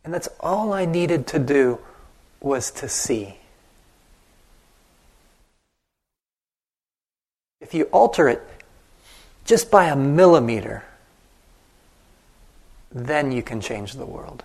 And 0.04 0.12
that's 0.12 0.28
all 0.38 0.74
I 0.74 0.84
needed 0.84 1.26
to 1.28 1.38
do 1.38 1.78
was 2.42 2.70
to 2.72 2.90
see. 2.90 3.37
If 7.60 7.74
you 7.74 7.84
alter 7.84 8.28
it 8.28 8.42
just 9.44 9.70
by 9.70 9.86
a 9.86 9.96
millimeter, 9.96 10.84
then 12.92 13.32
you 13.32 13.42
can 13.42 13.60
change 13.60 13.94
the 13.94 14.06
world. 14.06 14.44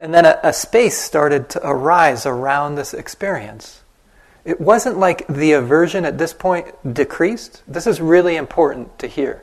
And 0.00 0.14
then 0.14 0.24
a, 0.24 0.40
a, 0.42 0.52
space 0.52 0.96
started 0.96 1.50
to 1.50 1.60
arise 1.62 2.24
around 2.24 2.74
this 2.74 2.94
experience. 2.94 3.82
It 4.46 4.58
wasn't 4.58 4.96
like 4.96 5.26
the 5.26 5.52
aversion 5.52 6.06
at 6.06 6.16
this 6.16 6.32
point 6.32 6.94
decreased. 6.94 7.62
This 7.68 7.86
is 7.86 8.00
really 8.00 8.36
important 8.36 8.98
to 9.00 9.06
hear. 9.06 9.42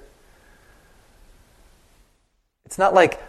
It's 2.66 2.80
not 2.80 2.96
like, 2.96 3.22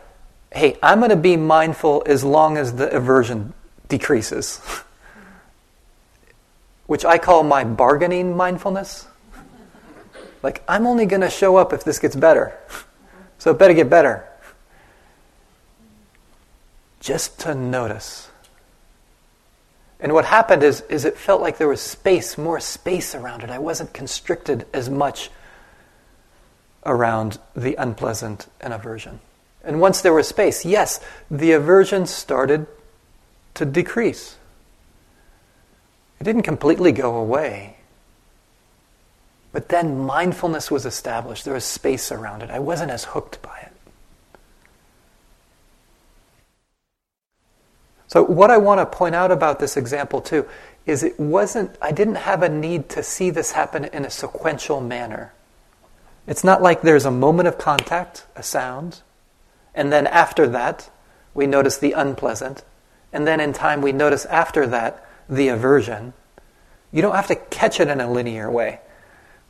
hey, 0.52 0.78
I'm 0.82 1.00
going 1.00 1.10
to 1.10 1.16
be 1.16 1.36
mindful 1.36 2.02
as 2.06 2.24
long 2.24 2.56
as 2.56 2.74
the 2.76 2.90
aversion 2.90 3.52
decreases, 3.88 4.60
which 6.88 7.04
I 7.04 7.18
call 7.18 7.44
my 7.44 7.64
bargaining 7.64 8.34
mindfulness. 8.34 9.06
Like, 10.42 10.62
I'm 10.66 10.86
only 10.86 11.04
going 11.04 11.20
to 11.20 11.28
show 11.28 11.56
up 11.56 11.74
if 11.74 11.84
this 11.84 11.98
gets 11.98 12.16
better. 12.16 12.58
So 13.36 13.50
it 13.50 13.58
better 13.58 13.74
get 13.74 13.90
better. 13.90 14.26
Just 16.98 17.40
to 17.40 17.54
notice. 17.54 18.30
And 20.00 20.14
what 20.14 20.24
happened 20.24 20.62
is, 20.62 20.80
is 20.82 21.04
it 21.04 21.18
felt 21.18 21.42
like 21.42 21.58
there 21.58 21.68
was 21.68 21.82
space, 21.82 22.38
more 22.38 22.58
space 22.58 23.14
around 23.14 23.42
it. 23.42 23.50
I 23.50 23.58
wasn't 23.58 23.92
constricted 23.92 24.66
as 24.72 24.88
much 24.88 25.30
around 26.86 27.38
the 27.54 27.74
unpleasant 27.74 28.46
and 28.62 28.72
aversion. 28.72 29.20
And 29.62 29.78
once 29.78 30.00
there 30.00 30.14
was 30.14 30.26
space, 30.26 30.64
yes, 30.64 31.00
the 31.30 31.52
aversion 31.52 32.06
started 32.06 32.66
to 33.54 33.66
decrease. 33.66 34.37
It 36.20 36.24
didn't 36.24 36.42
completely 36.42 36.92
go 36.92 37.16
away. 37.16 37.76
But 39.52 39.68
then 39.68 39.98
mindfulness 40.00 40.70
was 40.70 40.84
established. 40.84 41.44
There 41.44 41.54
was 41.54 41.64
space 41.64 42.12
around 42.12 42.42
it. 42.42 42.50
I 42.50 42.58
wasn't 42.58 42.90
as 42.90 43.04
hooked 43.04 43.40
by 43.42 43.58
it. 43.58 43.72
So, 48.08 48.22
what 48.22 48.50
I 48.50 48.56
want 48.56 48.80
to 48.80 48.86
point 48.86 49.14
out 49.14 49.30
about 49.30 49.58
this 49.58 49.76
example, 49.76 50.20
too, 50.20 50.46
is 50.86 51.02
it 51.02 51.20
wasn't, 51.20 51.76
I 51.82 51.92
didn't 51.92 52.14
have 52.16 52.42
a 52.42 52.48
need 52.48 52.88
to 52.90 53.02
see 53.02 53.28
this 53.28 53.52
happen 53.52 53.84
in 53.84 54.04
a 54.06 54.10
sequential 54.10 54.80
manner. 54.80 55.34
It's 56.26 56.42
not 56.42 56.62
like 56.62 56.80
there's 56.80 57.04
a 57.04 57.10
moment 57.10 57.48
of 57.48 57.58
contact, 57.58 58.26
a 58.34 58.42
sound, 58.42 59.02
and 59.74 59.92
then 59.92 60.06
after 60.06 60.46
that, 60.48 60.90
we 61.34 61.46
notice 61.46 61.76
the 61.76 61.92
unpleasant. 61.92 62.64
And 63.12 63.26
then 63.26 63.40
in 63.40 63.52
time, 63.52 63.82
we 63.82 63.92
notice 63.92 64.24
after 64.26 64.66
that 64.66 65.04
the 65.28 65.48
aversion. 65.48 66.12
You 66.92 67.02
don't 67.02 67.14
have 67.14 67.26
to 67.28 67.36
catch 67.36 67.80
it 67.80 67.88
in 67.88 68.00
a 68.00 68.10
linear 68.10 68.50
way. 68.50 68.80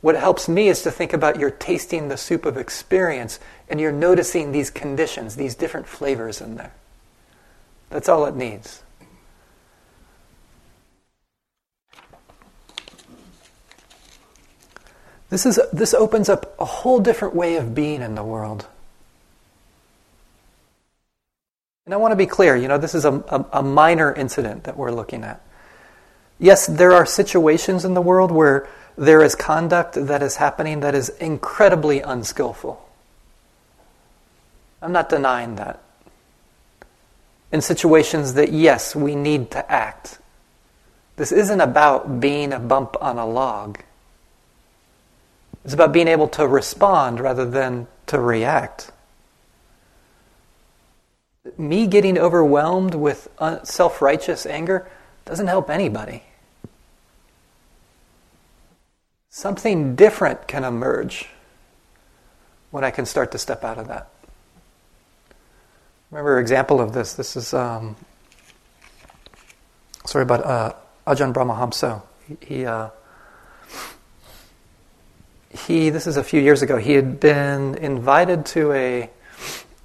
What 0.01 0.15
helps 0.15 0.47
me 0.47 0.69
is 0.69 0.81
to 0.83 0.91
think 0.91 1.13
about 1.13 1.39
you're 1.39 1.51
tasting 1.51 2.07
the 2.07 2.17
soup 2.17 2.45
of 2.45 2.57
experience 2.57 3.39
and 3.67 3.79
you're 3.79 3.91
noticing 3.91 4.51
these 4.51 4.69
conditions, 4.69 5.35
these 5.35 5.55
different 5.55 5.87
flavors 5.87 6.39
in 6.41 6.55
there. 6.55 6.73
That's 7.89 8.07
all 8.07 8.25
it 8.25 8.35
needs. 8.35 8.81
This, 15.29 15.45
is, 15.45 15.59
this 15.71 15.93
opens 15.93 16.27
up 16.27 16.55
a 16.59 16.65
whole 16.65 16.99
different 16.99 17.35
way 17.35 17.55
of 17.55 17.75
being 17.75 18.01
in 18.01 18.15
the 18.15 18.23
world. 18.23 18.67
And 21.85 21.93
I 21.93 21.97
want 21.97 22.11
to 22.11 22.15
be 22.15 22.25
clear, 22.25 22.55
you 22.55 22.67
know, 22.67 22.77
this 22.77 22.95
is 22.95 23.05
a, 23.05 23.11
a, 23.11 23.45
a, 23.53 23.63
minor 23.63 24.13
incident 24.13 24.65
that 24.65 24.77
we're 24.77 24.91
looking 24.91 25.23
at. 25.23 25.41
Yes, 26.39 26.67
there 26.67 26.93
are 26.93 27.05
situations 27.05 27.83
in 27.83 27.93
the 27.93 28.01
world 28.01 28.31
where 28.31 28.67
there 28.97 29.21
is 29.21 29.35
conduct 29.35 29.95
that 29.95 30.23
is 30.23 30.37
happening 30.37 30.79
that 30.79 30.95
is 30.95 31.09
incredibly 31.09 31.99
unskillful. 31.99 32.85
I'm 34.81 34.93
not 34.93 35.09
denying 35.09 35.55
that. 35.55 35.81
In 37.51 37.61
situations 37.61 38.33
that, 38.35 38.53
yes, 38.53 38.95
we 38.95 39.15
need 39.15 39.51
to 39.51 39.69
act. 39.71 40.19
This 41.17 41.31
isn't 41.33 41.59
about 41.59 42.21
being 42.21 42.53
a 42.53 42.59
bump 42.59 42.95
on 43.01 43.17
a 43.17 43.25
log. 43.25 43.79
It's 45.65 45.73
about 45.73 45.91
being 45.91 46.07
able 46.07 46.29
to 46.29 46.47
respond 46.47 47.19
rather 47.19 47.45
than 47.49 47.87
to 48.07 48.19
react. 48.19 48.91
Me 51.57 51.87
getting 51.87 52.17
overwhelmed 52.17 52.95
with 52.95 53.27
self 53.63 54.01
righteous 54.01 54.45
anger 54.45 54.89
doesn't 55.25 55.47
help 55.47 55.69
anybody. 55.69 56.23
Something 59.29 59.95
different 59.95 60.47
can 60.47 60.63
emerge 60.63 61.29
when 62.71 62.83
I 62.83 62.91
can 62.91 63.05
start 63.05 63.31
to 63.31 63.37
step 63.37 63.63
out 63.63 63.77
of 63.77 63.87
that. 63.87 64.09
Remember 66.11 66.37
an 66.37 66.41
example 66.41 66.81
of 66.81 66.93
this. 66.93 67.13
This 67.13 67.35
is 67.35 67.53
um, 67.53 67.95
sorry 70.05 70.23
about 70.23 70.43
uh, 70.45 70.73
Ajahn 71.05 71.33
Brahmavamso. 71.33 72.01
He, 72.27 72.37
he, 72.41 72.65
uh, 72.65 72.89
he, 75.51 75.89
This 75.91 76.07
is 76.07 76.17
a 76.17 76.23
few 76.23 76.41
years 76.41 76.61
ago. 76.61 76.77
He 76.77 76.93
had 76.93 77.19
been 77.19 77.75
invited 77.75 78.45
to 78.47 78.71
a 78.73 79.09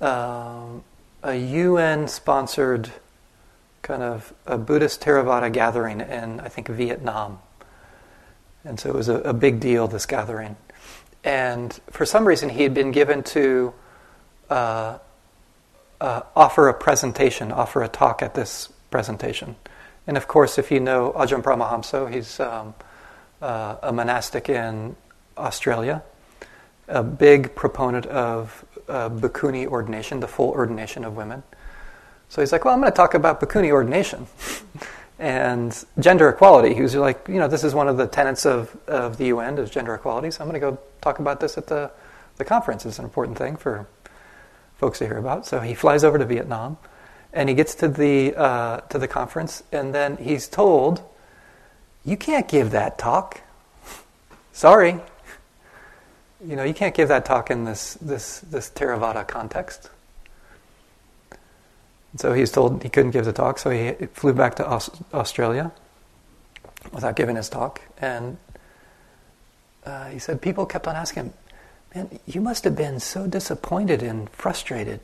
um, 0.01 0.82
a 1.22 1.34
UN-sponsored 1.34 2.90
kind 3.80 4.03
of 4.03 4.32
a 4.47 4.59
Buddhist 4.59 5.01
Theravada 5.01 5.51
gathering 5.53 6.01
in 6.01 6.40
I 6.40 6.49
think 6.49 6.68
Vietnam, 6.68 7.38
and 8.64 8.78
so 8.80 8.88
it 8.88 8.94
was 8.94 9.08
a, 9.08 9.16
a 9.20 9.32
big 9.32 9.60
deal. 9.60 9.88
This 9.88 10.06
gathering, 10.06 10.56
and 11.22 11.72
for 11.90 12.04
some 12.06 12.26
reason 12.26 12.48
he 12.48 12.62
had 12.62 12.74
been 12.74 12.92
given 12.92 13.22
to. 13.24 13.74
Uh, 14.50 14.98
uh, 16.00 16.22
offer 16.36 16.68
a 16.68 16.74
presentation, 16.74 17.50
offer 17.50 17.82
a 17.82 17.88
talk 17.88 18.22
at 18.22 18.34
this 18.34 18.68
presentation. 18.90 19.56
And 20.06 20.16
of 20.16 20.28
course, 20.28 20.58
if 20.58 20.70
you 20.70 20.80
know 20.80 21.12
Ajahn 21.16 21.42
Brahmavamso, 21.42 22.12
he's 22.12 22.38
um, 22.40 22.74
uh, 23.40 23.76
a 23.82 23.92
monastic 23.92 24.48
in 24.48 24.96
Australia, 25.38 26.02
a 26.88 27.02
big 27.02 27.54
proponent 27.54 28.06
of 28.06 28.64
uh, 28.88 29.08
bhikkhuni 29.08 29.66
ordination, 29.66 30.20
the 30.20 30.28
full 30.28 30.50
ordination 30.50 31.04
of 31.04 31.16
women. 31.16 31.42
So 32.28 32.42
he's 32.42 32.52
like, 32.52 32.64
well, 32.64 32.74
I'm 32.74 32.80
going 32.80 32.92
to 32.92 32.96
talk 32.96 33.14
about 33.14 33.40
bhikkhuni 33.40 33.70
ordination 33.70 34.26
and 35.24 35.86
gender 35.98 36.28
equality. 36.28 36.74
He 36.74 36.82
was 36.82 36.94
like, 36.94 37.26
you 37.28 37.36
know, 37.36 37.48
this 37.48 37.64
is 37.64 37.74
one 37.74 37.88
of 37.88 37.96
the 37.96 38.06
tenets 38.06 38.44
of, 38.44 38.76
of 38.86 39.16
the 39.16 39.28
UN 39.28 39.56
is 39.56 39.70
gender 39.70 39.94
equality. 39.94 40.30
So 40.30 40.44
I'm 40.44 40.50
going 40.50 40.60
to 40.60 40.70
go 40.70 40.78
talk 41.00 41.18
about 41.18 41.40
this 41.40 41.56
at 41.56 41.66
the, 41.66 41.90
the 42.36 42.44
conference. 42.44 42.84
It's 42.84 42.98
an 42.98 43.06
important 43.06 43.38
thing 43.38 43.56
for 43.56 43.86
folks 44.76 44.98
to 44.98 45.06
hear 45.06 45.16
about. 45.16 45.46
So 45.46 45.60
he 45.60 45.72
flies 45.72 46.04
over 46.04 46.18
to 46.18 46.26
Vietnam, 46.26 46.76
and 47.32 47.48
he 47.48 47.54
gets 47.54 47.74
to 47.76 47.88
the 47.88 48.34
uh, 48.36 48.80
to 48.90 48.98
the 48.98 49.08
conference, 49.08 49.62
and 49.72 49.94
then 49.94 50.18
he's 50.18 50.46
told, 50.46 51.02
"You 52.04 52.18
can't 52.18 52.46
give 52.46 52.70
that 52.72 52.98
talk. 52.98 53.40
Sorry, 54.52 55.00
you 56.46 56.54
know 56.54 56.64
you 56.64 56.74
can't 56.74 56.94
give 56.94 57.08
that 57.08 57.24
talk 57.24 57.50
in 57.50 57.64
this 57.64 57.94
this 57.94 58.40
this 58.40 58.68
Theravada 58.68 59.26
context." 59.26 59.88
And 62.14 62.20
so 62.20 62.32
he's 62.32 62.52
told 62.52 62.80
he 62.84 62.88
couldn't 62.88 63.10
give 63.10 63.24
the 63.24 63.32
talk, 63.32 63.58
so 63.58 63.70
he 63.70 64.06
flew 64.12 64.32
back 64.32 64.54
to 64.54 64.68
Aus- 64.68 65.02
Australia 65.12 65.72
without 66.92 67.16
giving 67.16 67.34
his 67.34 67.48
talk, 67.48 67.80
and 67.98 68.36
uh, 69.84 70.06
he 70.10 70.20
said 70.20 70.40
people 70.40 70.64
kept 70.64 70.86
on 70.86 70.94
asking 70.94 71.24
him, 71.24 71.32
man, 71.92 72.20
you 72.24 72.40
must 72.40 72.62
have 72.62 72.76
been 72.76 73.00
so 73.00 73.26
disappointed 73.26 74.00
and 74.00 74.30
frustrated 74.30 75.00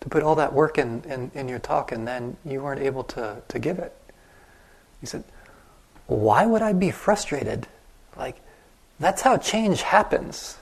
to 0.00 0.08
put 0.08 0.24
all 0.24 0.34
that 0.34 0.52
work 0.52 0.76
in, 0.76 1.02
in, 1.04 1.30
in 1.34 1.48
your 1.48 1.60
talk 1.60 1.92
and 1.92 2.06
then 2.06 2.36
you 2.44 2.60
weren't 2.60 2.80
able 2.80 3.04
to, 3.04 3.40
to 3.46 3.58
give 3.60 3.78
it. 3.78 3.96
He 5.00 5.06
said, 5.06 5.22
Why 6.06 6.44
would 6.44 6.62
I 6.62 6.72
be 6.72 6.90
frustrated? 6.90 7.68
Like, 8.16 8.36
that's 8.98 9.22
how 9.22 9.36
change 9.36 9.82
happens. 9.82 10.58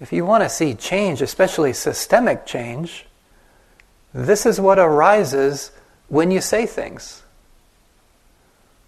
If 0.00 0.12
you 0.12 0.24
want 0.26 0.44
to 0.44 0.50
see 0.50 0.74
change, 0.74 1.22
especially 1.22 1.72
systemic 1.72 2.46
change, 2.46 3.06
this 4.18 4.44
is 4.44 4.60
what 4.60 4.80
arises 4.80 5.70
when 6.08 6.32
you 6.32 6.40
say 6.40 6.66
things. 6.66 7.22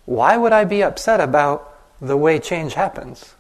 Why 0.05 0.37
would 0.37 0.53
I 0.53 0.65
be 0.65 0.83
upset 0.83 1.21
about 1.21 1.73
the 2.01 2.17
way 2.17 2.41
change 2.41 2.75
happens? 2.75 3.37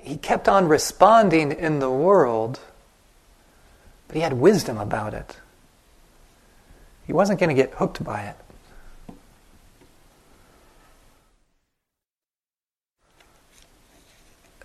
He 0.00 0.16
kept 0.16 0.48
on 0.48 0.66
responding 0.66 1.52
in 1.52 1.78
the 1.78 1.90
world, 1.90 2.58
but 4.08 4.16
he 4.16 4.22
had 4.22 4.32
wisdom 4.32 4.76
about 4.76 5.14
it. 5.14 5.36
He 7.06 7.12
wasn't 7.12 7.38
going 7.38 7.54
to 7.54 7.54
get 7.54 7.74
hooked 7.74 8.02
by 8.02 8.22
it. 8.22 8.36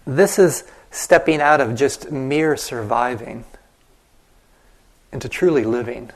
This 0.07 0.39
is 0.39 0.63
stepping 0.91 1.41
out 1.41 1.61
of 1.61 1.75
just 1.75 2.11
mere 2.11 2.55
surviving 2.55 3.45
into 5.11 5.27
truly 5.27 5.63
living, 5.63 6.11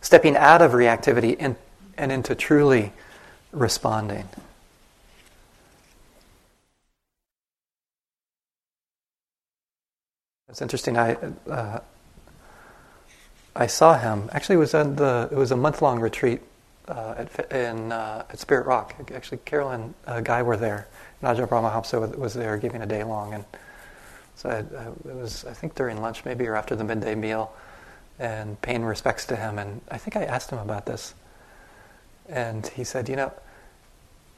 stepping 0.00 0.36
out 0.36 0.60
of 0.60 0.72
reactivity 0.72 1.36
and, 1.38 1.56
and 1.96 2.12
into 2.12 2.34
truly 2.34 2.92
responding. 3.52 4.28
It's 10.48 10.62
interesting. 10.62 10.96
I 10.96 11.16
uh, 11.50 11.80
I 13.56 13.66
saw 13.66 13.98
him. 13.98 14.28
Actually, 14.32 14.56
it 14.56 14.58
was 14.58 14.74
at 14.74 14.96
the 14.96 15.28
it 15.32 15.36
was 15.36 15.50
a 15.50 15.56
month 15.56 15.82
long 15.82 15.98
retreat 15.98 16.42
uh, 16.86 17.14
at 17.18 17.52
in 17.52 17.90
uh, 17.90 18.24
at 18.30 18.38
Spirit 18.38 18.66
Rock. 18.66 18.94
Actually, 19.12 19.38
Carolyn, 19.38 19.94
a 20.06 20.22
guy 20.22 20.42
were 20.42 20.56
there. 20.56 20.86
Ajahn 21.24 21.48
Brahmavamso 21.48 22.16
was 22.16 22.34
there 22.34 22.56
giving 22.56 22.82
a 22.82 22.86
day 22.86 23.02
long, 23.02 23.34
and 23.34 23.44
so 24.36 24.48
I, 24.48 24.56
I, 24.56 24.86
it 25.10 25.16
was 25.16 25.44
I 25.44 25.52
think 25.52 25.74
during 25.74 26.00
lunch 26.00 26.24
maybe 26.24 26.46
or 26.46 26.56
after 26.56 26.76
the 26.76 26.84
midday 26.84 27.14
meal, 27.14 27.52
and 28.18 28.60
paying 28.62 28.84
respects 28.84 29.26
to 29.26 29.36
him. 29.36 29.58
And 29.58 29.80
I 29.90 29.98
think 29.98 30.16
I 30.16 30.24
asked 30.24 30.50
him 30.50 30.58
about 30.58 30.86
this, 30.86 31.14
and 32.28 32.66
he 32.66 32.84
said, 32.84 33.08
you 33.08 33.16
know, 33.16 33.32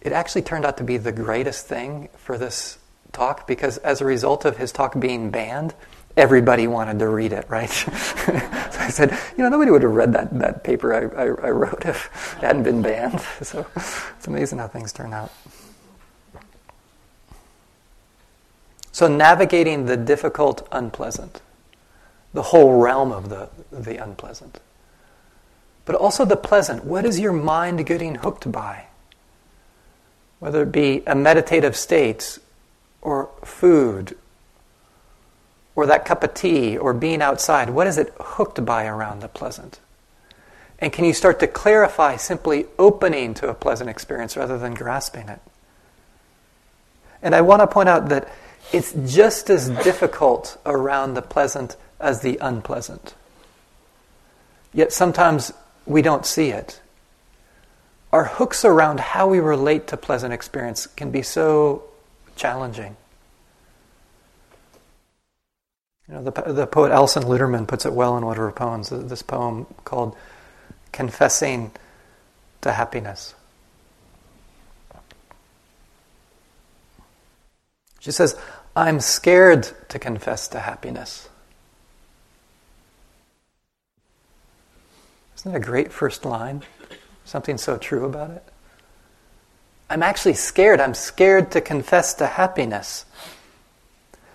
it 0.01 0.13
actually 0.13 0.43
turned 0.43 0.65
out 0.65 0.77
to 0.79 0.85
be 0.85 0.97
the 0.97 1.13
greatest 1.13 1.67
thing 1.67 2.09
for 2.17 2.39
this 2.39 2.79
talk 3.13 3.47
because 3.47 3.79
as 3.79 4.01
a 4.01 4.05
result 4.05 4.45
of 4.45 4.57
his 4.57 4.73
talk 4.73 4.99
being 4.99 5.31
banned 5.31 5.75
everybody 6.17 6.67
wanted 6.67 6.99
to 6.99 7.09
read 7.09 7.33
it, 7.33 7.47
right? 7.51 7.69
so 7.71 7.91
I 8.33 8.89
said, 8.91 9.11
you 9.37 9.45
know, 9.45 9.49
nobody 9.49 9.71
would 9.71 9.83
have 9.83 9.95
read 9.95 10.13
that, 10.15 10.37
that 10.39 10.65
paper 10.65 10.95
I, 10.95 11.23
I, 11.23 11.25
I 11.25 11.51
wrote 11.51 11.85
if 11.85 12.35
it 12.39 12.45
hadn't 12.45 12.63
been 12.63 12.83
banned. 12.83 13.21
So 13.43 13.67
it's 13.77 14.27
amazing 14.27 14.59
how 14.59 14.69
things 14.69 14.93
turn 14.93 15.13
out. 15.13 15.31
So 18.97 19.09
navigating 19.09 19.85
the 19.85 19.99
difficult, 19.99 20.67
unpleasant, 20.73 21.43
the 22.33 22.41
whole 22.41 22.81
realm 22.81 23.13
of 23.13 23.29
the, 23.29 23.51
the 23.71 24.03
unpleasant. 24.03 24.59
But 25.85 25.97
also 25.97 26.25
the 26.25 26.35
pleasant. 26.35 26.83
What 26.83 27.05
is 27.05 27.21
your 27.21 27.35
mind 27.35 27.85
getting 27.85 28.15
hooked 28.15 28.51
by? 28.51 28.87
Whether 30.39 30.63
it 30.63 30.73
be 30.73 31.03
a 31.07 31.15
meditative 31.15 31.77
state 31.77 32.39
or 33.03 33.29
food 33.45 34.17
or 35.75 35.85
that 35.85 36.07
cup 36.07 36.25
of 36.25 36.33
tea 36.33 36.79
or 36.79 36.95
being 36.95 37.21
outside, 37.21 37.69
what 37.69 37.87
is 37.87 37.99
it 37.99 38.15
hooked 38.19 38.65
by 38.65 38.87
around 38.87 39.21
the 39.21 39.29
pleasant? 39.29 39.79
And 40.79 40.91
can 40.91 41.05
you 41.05 41.13
start 41.13 41.39
to 41.41 41.47
clarify 41.47 42.17
simply 42.17 42.65
opening 42.79 43.35
to 43.35 43.51
a 43.51 43.55
pleasant 43.55 43.91
experience 43.91 44.39
rather 44.39 44.57
than 44.57 44.73
grasping 44.73 45.29
it? 45.29 45.41
And 47.21 47.35
I 47.35 47.43
want 47.43 47.61
to 47.61 47.67
point 47.67 47.91
out 47.91 48.09
that 48.09 48.31
it's 48.73 48.93
just 49.07 49.51
as 49.51 49.69
difficult 49.69 50.59
around 50.67 51.15
the 51.15 51.23
pleasant 51.23 51.77
as 52.01 52.21
the 52.21 52.39
unpleasant. 52.41 53.15
Yet 54.73 54.93
sometimes 54.93 55.53
we 55.87 56.03
don't 56.03 56.27
see 56.27 56.51
it. 56.51 56.81
Our 58.13 58.25
hooks 58.25 58.65
around 58.65 59.01
how 59.01 59.29
we 59.29 59.41
relate 59.41 59.87
to 59.89 59.97
pleasant 59.97 60.33
experience 60.33 60.87
can 60.87 61.11
be 61.11 61.23
so 61.23 61.85
challenging. 62.35 62.97
You 66.09 66.15
know, 66.15 66.23
the, 66.23 66.53
the 66.53 66.67
poet 66.67 66.93
Alison 66.93 67.25
Luterman 67.25 67.67
puts 67.67 67.85
it 67.85 67.93
well 67.93 68.17
in 68.17 68.25
one 68.25 68.37
of 68.37 68.39
her 68.39 68.53
poems, 68.53 68.91
this 68.91 69.23
poem 69.23 69.67
called 69.85 70.17
Confessing 70.93 71.73
to 72.61 72.73
Happiness. 72.73 73.35
She 77.99 78.13
says, 78.13 78.39
I'm 78.77 79.01
scared 79.01 79.73
to 79.89 79.99
confess 79.99 80.49
to 80.49 80.61
happiness. 80.61 81.31
Isn't 85.39 85.53
that 85.53 85.57
a 85.57 85.65
great 85.65 85.91
first 85.91 86.27
line? 86.27 86.63
Something 87.25 87.57
so 87.57 87.79
true 87.79 88.05
about 88.05 88.33
it. 88.33 88.45
I'm 89.89 90.03
actually 90.03 90.35
scared. 90.35 90.79
I'm 90.79 90.93
scared 90.93 91.53
to 91.53 91.63
confess 91.63 92.13
to 92.15 92.27
happiness. 92.27 93.07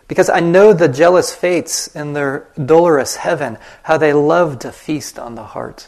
Because 0.07 0.27
I 0.27 0.39
know 0.39 0.73
the 0.73 0.87
jealous 0.87 1.35
fates 1.35 1.87
in 1.87 2.13
their 2.13 2.47
dolorous 2.57 3.17
heaven, 3.17 3.59
how 3.83 3.97
they 3.97 4.11
love 4.11 4.57
to 4.59 4.71
feast 4.71 5.19
on 5.19 5.35
the 5.35 5.43
heart. 5.43 5.87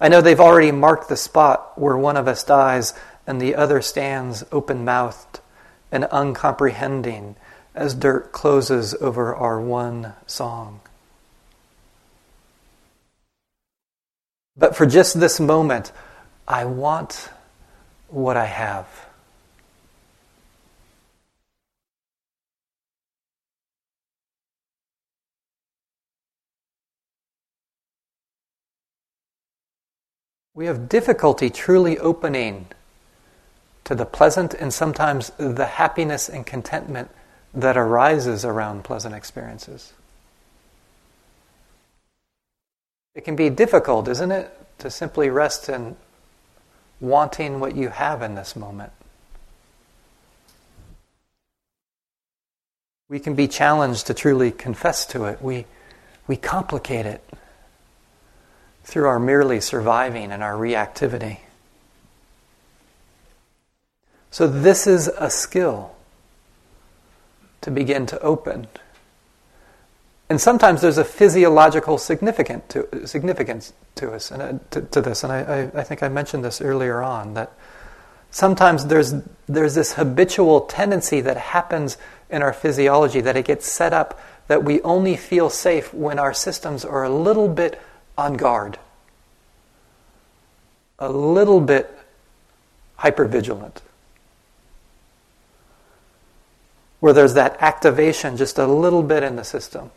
I 0.00 0.08
know 0.08 0.22
they've 0.22 0.40
already 0.40 0.72
marked 0.72 1.10
the 1.10 1.16
spot 1.16 1.78
where 1.78 1.96
one 1.96 2.16
of 2.16 2.26
us 2.26 2.42
dies 2.42 2.94
and 3.26 3.38
the 3.38 3.54
other 3.54 3.82
stands 3.82 4.44
open 4.50 4.82
mouthed 4.82 5.40
and 5.90 6.06
uncomprehending 6.10 7.36
as 7.74 7.94
dirt 7.94 8.32
closes 8.32 8.94
over 9.00 9.34
our 9.34 9.60
one 9.60 10.14
song. 10.26 10.80
But 14.56 14.74
for 14.74 14.86
just 14.86 15.20
this 15.20 15.38
moment, 15.38 15.92
I 16.48 16.64
want 16.64 17.28
what 18.08 18.36
I 18.36 18.46
have. 18.46 19.06
We 30.54 30.64
have 30.64 30.88
difficulty 30.88 31.50
truly 31.50 31.98
opening 31.98 32.68
to 33.86 33.94
the 33.94 34.04
pleasant 34.04 34.52
and 34.52 34.74
sometimes 34.74 35.30
the 35.38 35.64
happiness 35.64 36.28
and 36.28 36.44
contentment 36.44 37.08
that 37.54 37.76
arises 37.76 38.44
around 38.44 38.82
pleasant 38.82 39.14
experiences. 39.14 39.92
It 43.14 43.24
can 43.24 43.36
be 43.36 43.48
difficult, 43.48 44.08
isn't 44.08 44.32
it, 44.32 44.52
to 44.78 44.90
simply 44.90 45.30
rest 45.30 45.68
in 45.68 45.96
wanting 47.00 47.60
what 47.60 47.76
you 47.76 47.88
have 47.88 48.22
in 48.22 48.34
this 48.34 48.56
moment. 48.56 48.92
We 53.08 53.20
can 53.20 53.36
be 53.36 53.46
challenged 53.46 54.08
to 54.08 54.14
truly 54.14 54.50
confess 54.50 55.06
to 55.06 55.26
it. 55.26 55.40
We, 55.40 55.64
we 56.26 56.36
complicate 56.36 57.06
it 57.06 57.22
through 58.82 59.06
our 59.06 59.20
merely 59.20 59.60
surviving 59.60 60.32
and 60.32 60.42
our 60.42 60.54
reactivity. 60.54 61.38
So, 64.36 64.46
this 64.46 64.86
is 64.86 65.08
a 65.08 65.30
skill 65.30 65.96
to 67.62 67.70
begin 67.70 68.04
to 68.04 68.20
open. 68.20 68.66
And 70.28 70.38
sometimes 70.38 70.82
there's 70.82 70.98
a 70.98 71.06
physiological 71.06 71.96
significance 71.96 72.64
to, 72.68 73.06
significance 73.06 73.72
to 73.94 74.12
us 74.12 74.30
and 74.30 74.42
uh, 74.42 74.58
to, 74.72 74.82
to, 74.82 75.00
this. 75.00 75.24
And 75.24 75.32
I, 75.32 75.38
I, 75.38 75.80
I 75.80 75.82
think 75.84 76.02
I 76.02 76.10
mentioned 76.10 76.44
this 76.44 76.60
earlier 76.60 77.00
on 77.00 77.32
that 77.32 77.50
sometimes 78.30 78.84
there's, 78.88 79.14
there's 79.46 79.74
this 79.74 79.94
habitual 79.94 80.60
tendency 80.60 81.22
that 81.22 81.38
happens 81.38 81.96
in 82.28 82.42
our 82.42 82.52
physiology 82.52 83.22
that 83.22 83.38
it 83.38 83.46
gets 83.46 83.66
set 83.66 83.94
up 83.94 84.20
that 84.48 84.62
we 84.62 84.82
only 84.82 85.16
feel 85.16 85.48
safe 85.48 85.94
when 85.94 86.18
our 86.18 86.34
systems 86.34 86.84
are 86.84 87.04
a 87.04 87.10
little 87.10 87.48
bit 87.48 87.80
on 88.18 88.34
guard, 88.34 88.78
a 90.98 91.10
little 91.10 91.62
bit 91.62 91.90
hypervigilant. 92.98 93.80
Where 97.00 97.12
there's 97.12 97.34
that 97.34 97.56
activation 97.60 98.36
just 98.36 98.58
a 98.58 98.66
little 98.66 99.02
bit 99.02 99.22
in 99.22 99.36
the 99.36 99.44
system. 99.44 99.90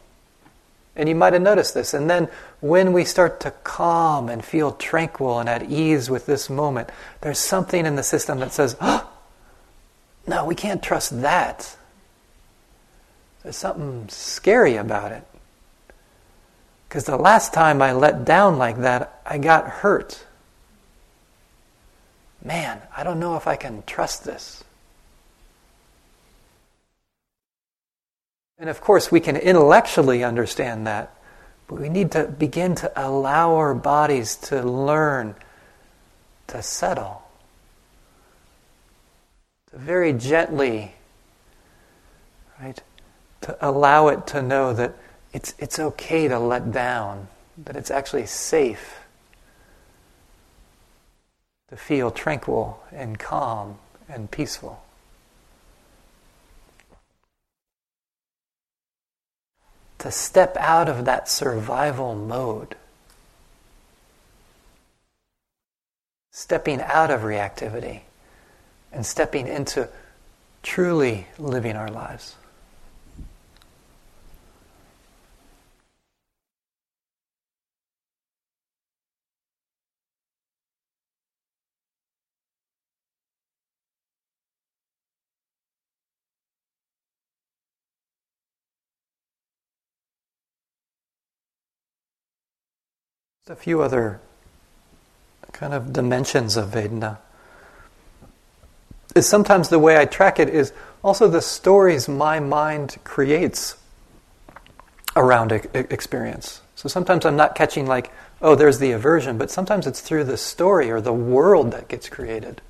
And 0.95 1.07
you 1.07 1.15
might 1.15 1.33
have 1.33 1.41
noticed 1.41 1.73
this. 1.73 1.93
And 1.93 2.09
then 2.09 2.27
when 2.59 2.91
we 2.91 3.05
start 3.05 3.39
to 3.41 3.51
calm 3.63 4.27
and 4.27 4.43
feel 4.43 4.73
tranquil 4.73 5.39
and 5.39 5.47
at 5.47 5.69
ease 5.71 6.09
with 6.09 6.25
this 6.25 6.49
moment, 6.49 6.89
there's 7.21 7.39
something 7.39 7.85
in 7.85 7.95
the 7.95 8.03
system 8.03 8.39
that 8.39 8.51
says, 8.51 8.75
oh, 8.81 9.09
no, 10.27 10.45
we 10.45 10.55
can't 10.55 10.83
trust 10.83 11.21
that. 11.21 11.77
There's 13.43 13.55
something 13.55 14.09
scary 14.09 14.75
about 14.75 15.13
it. 15.13 15.23
Because 16.87 17.05
the 17.05 17.17
last 17.17 17.53
time 17.53 17.81
I 17.81 17.93
let 17.93 18.25
down 18.25 18.57
like 18.57 18.79
that, 18.79 19.21
I 19.25 19.37
got 19.37 19.67
hurt. 19.67 20.25
Man, 22.43 22.81
I 22.95 23.03
don't 23.03 23.19
know 23.19 23.37
if 23.37 23.47
I 23.47 23.55
can 23.55 23.83
trust 23.85 24.25
this. 24.25 24.63
And 28.59 28.69
of 28.69 28.81
course, 28.81 29.09
we 29.09 29.21
can 29.21 29.37
intellectually 29.37 30.21
understand 30.21 30.85
that, 30.85 31.15
but 31.67 31.79
we 31.79 31.87
need 31.87 32.11
to 32.11 32.25
begin 32.25 32.75
to 32.75 32.91
allow 32.95 33.55
our 33.55 33.73
bodies 33.73 34.35
to 34.35 34.61
learn 34.61 35.35
to 36.47 36.61
settle, 36.61 37.21
to 39.71 39.77
very 39.77 40.11
gently, 40.11 40.93
right, 42.61 42.81
to 43.41 43.57
allow 43.61 44.09
it 44.09 44.27
to 44.27 44.41
know 44.41 44.73
that 44.73 44.93
it's, 45.31 45.55
it's 45.57 45.79
okay 45.79 46.27
to 46.27 46.37
let 46.37 46.73
down, 46.73 47.29
that 47.63 47.77
it's 47.77 47.91
actually 47.91 48.25
safe 48.25 48.99
to 51.69 51.77
feel 51.77 52.11
tranquil 52.11 52.83
and 52.91 53.19
calm 53.19 53.77
and 54.09 54.29
peaceful. 54.29 54.83
To 59.99 60.11
step 60.11 60.55
out 60.57 60.89
of 60.89 61.05
that 61.05 61.29
survival 61.29 62.15
mode. 62.15 62.75
Stepping 66.31 66.81
out 66.81 67.11
of 67.11 67.21
reactivity 67.21 68.01
and 68.91 69.05
stepping 69.05 69.47
into 69.47 69.89
truly 70.63 71.27
living 71.37 71.75
our 71.75 71.89
lives. 71.89 72.35
A 93.49 93.55
few 93.55 93.81
other 93.81 94.21
kind 95.51 95.73
of 95.73 95.91
dimensions 95.91 96.55
of 96.55 96.69
Vedana. 96.69 97.17
Is 99.15 99.27
sometimes 99.27 99.69
the 99.69 99.79
way 99.79 99.97
I 99.97 100.05
track 100.05 100.39
it 100.39 100.49
is 100.49 100.71
also 101.03 101.27
the 101.27 101.41
stories 101.41 102.07
my 102.07 102.39
mind 102.39 102.97
creates 103.03 103.75
around 105.15 105.51
experience. 105.73 106.61
So 106.75 106.87
sometimes 106.87 107.25
I'm 107.25 107.35
not 107.35 107.55
catching 107.55 107.87
like, 107.87 108.13
oh, 108.39 108.53
there's 108.53 108.77
the 108.77 108.91
aversion, 108.91 109.39
but 109.39 109.49
sometimes 109.49 109.87
it's 109.87 109.99
through 109.99 110.25
the 110.25 110.37
story 110.37 110.91
or 110.91 111.01
the 111.01 111.11
world 111.11 111.71
that 111.71 111.87
gets 111.87 112.07
created. 112.07 112.61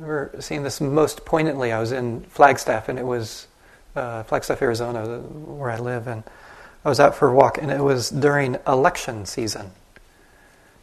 I 0.00 0.02
remember 0.02 0.40
seeing 0.40 0.62
this 0.62 0.80
most 0.80 1.26
poignantly. 1.26 1.72
I 1.72 1.78
was 1.78 1.92
in 1.92 2.22
Flagstaff, 2.22 2.88
and 2.88 2.98
it 2.98 3.04
was 3.04 3.46
uh, 3.94 4.22
Flagstaff, 4.22 4.62
Arizona, 4.62 5.18
where 5.18 5.70
I 5.70 5.78
live, 5.78 6.06
and 6.06 6.24
I 6.88 6.90
was 6.90 7.00
out 7.00 7.16
for 7.16 7.28
a 7.28 7.34
walk, 7.34 7.58
and 7.58 7.70
it 7.70 7.82
was 7.82 8.08
during 8.08 8.56
election 8.66 9.26
season. 9.26 9.72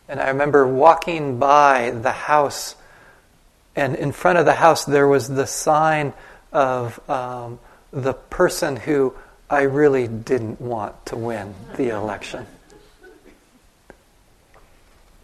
And 0.08 0.20
I 0.20 0.28
remember 0.28 0.68
walking 0.68 1.40
by 1.40 1.90
the 1.90 2.12
house, 2.12 2.76
and 3.76 3.96
in 3.96 4.12
front 4.12 4.38
of 4.38 4.46
the 4.46 4.54
house 4.54 4.86
there 4.86 5.08
was 5.08 5.28
the 5.28 5.48
sign 5.48 6.14
of 6.54 7.00
um, 7.10 7.58
the 7.90 8.14
person 8.14 8.76
who 8.76 9.16
I 9.50 9.64
really 9.64 10.08
didn't 10.08 10.62
want 10.62 11.08
to 11.08 11.16
win 11.16 11.56
the 11.76 11.90
election. 11.90 12.46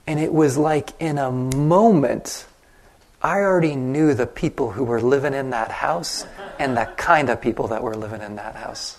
And 0.08 0.20
it 0.20 0.34
was 0.34 0.58
like 0.58 1.00
in 1.00 1.20
a 1.20 1.30
moment, 1.32 2.48
I 3.22 3.42
already 3.42 3.76
knew 3.76 4.16
the 4.16 4.26
people 4.26 4.72
who 4.72 4.84
were 4.84 5.00
living 5.00 5.36
in 5.36 5.52
that 5.52 5.70
house 5.70 6.26
and 6.58 6.76
the 6.76 6.86
kind 6.98 7.30
of 7.30 7.40
people 7.40 7.68
that 7.68 7.84
were 7.84 7.94
living 7.94 8.22
in 8.22 8.38
that 8.38 8.56
house. 8.56 8.98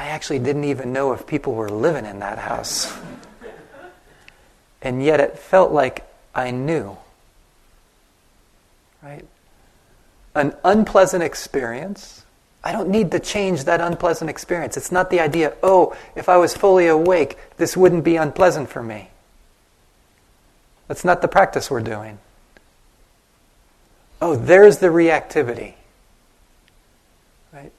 I 0.00 0.06
actually 0.06 0.38
didn't 0.38 0.64
even 0.64 0.94
know 0.94 1.12
if 1.12 1.26
people 1.26 1.52
were 1.52 1.68
living 1.68 2.06
in 2.06 2.20
that 2.20 2.38
house. 2.38 2.90
And 4.80 5.04
yet 5.04 5.20
it 5.20 5.38
felt 5.38 5.72
like 5.72 6.06
I 6.34 6.52
knew. 6.52 6.96
Right? 9.02 9.26
An 10.34 10.54
unpleasant 10.64 11.22
experience. 11.22 12.24
I 12.64 12.72
don't 12.72 12.88
need 12.88 13.10
to 13.10 13.20
change 13.20 13.64
that 13.64 13.82
unpleasant 13.82 14.30
experience. 14.30 14.78
It's 14.78 14.90
not 14.90 15.10
the 15.10 15.20
idea, 15.20 15.52
oh, 15.62 15.94
if 16.16 16.30
I 16.30 16.38
was 16.38 16.56
fully 16.56 16.86
awake, 16.86 17.36
this 17.58 17.76
wouldn't 17.76 18.02
be 18.02 18.16
unpleasant 18.16 18.70
for 18.70 18.82
me. 18.82 19.10
That's 20.88 21.04
not 21.04 21.20
the 21.20 21.28
practice 21.28 21.70
we're 21.70 21.82
doing. 21.82 22.18
Oh, 24.22 24.34
there's 24.34 24.78
the 24.78 24.86
reactivity. 24.86 25.74
Right? 27.52 27.72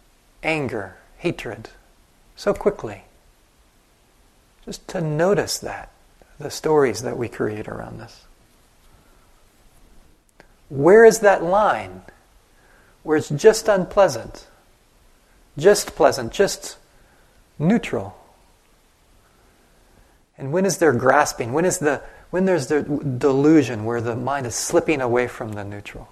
Anger, 0.44 0.98
hatred 1.18 1.70
so 2.42 2.56
quickly. 2.56 3.04
Just 4.66 4.88
to 4.88 5.00
notice 5.00 5.60
that, 5.60 5.92
the 6.40 6.50
stories 6.50 7.04
that 7.04 7.16
we 7.16 7.30
create 7.30 7.68
around 7.68 8.00
this. 8.00 8.26
Where 10.68 11.06
is 11.06 11.20
that 11.20 11.44
line 11.44 12.02
where 13.04 13.16
it's 13.16 13.30
just 13.30 13.68
unpleasant, 13.68 14.48
just 15.56 15.96
pleasant, 15.96 16.34
just 16.34 16.78
neutral. 17.60 18.18
And 20.36 20.52
when 20.52 20.66
is 20.66 20.80
there 20.80 20.94
grasping? 20.94 21.54
When 21.54 21.66
is 21.66 21.78
the 21.78 22.02
when 22.32 22.46
there's 22.46 22.68
the 22.68 22.82
delusion 22.82 23.86
where 23.86 24.02
the 24.02 24.16
mind 24.16 24.48
is 24.48 24.56
slipping 24.56 25.00
away 25.00 25.28
from 25.28 25.54
the 25.54 25.64
neutral? 25.64 26.08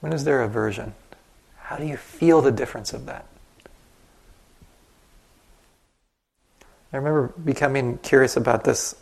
When 0.00 0.12
is 0.12 0.24
there 0.24 0.42
aversion? 0.42 0.92
How 1.56 1.76
do 1.76 1.86
you 1.86 1.96
feel 1.96 2.42
the 2.42 2.52
difference 2.52 2.92
of 2.92 3.06
that? 3.06 3.24
I 6.92 6.96
remember 6.96 7.28
becoming 7.44 7.98
curious 7.98 8.36
about 8.36 8.64
this. 8.64 8.94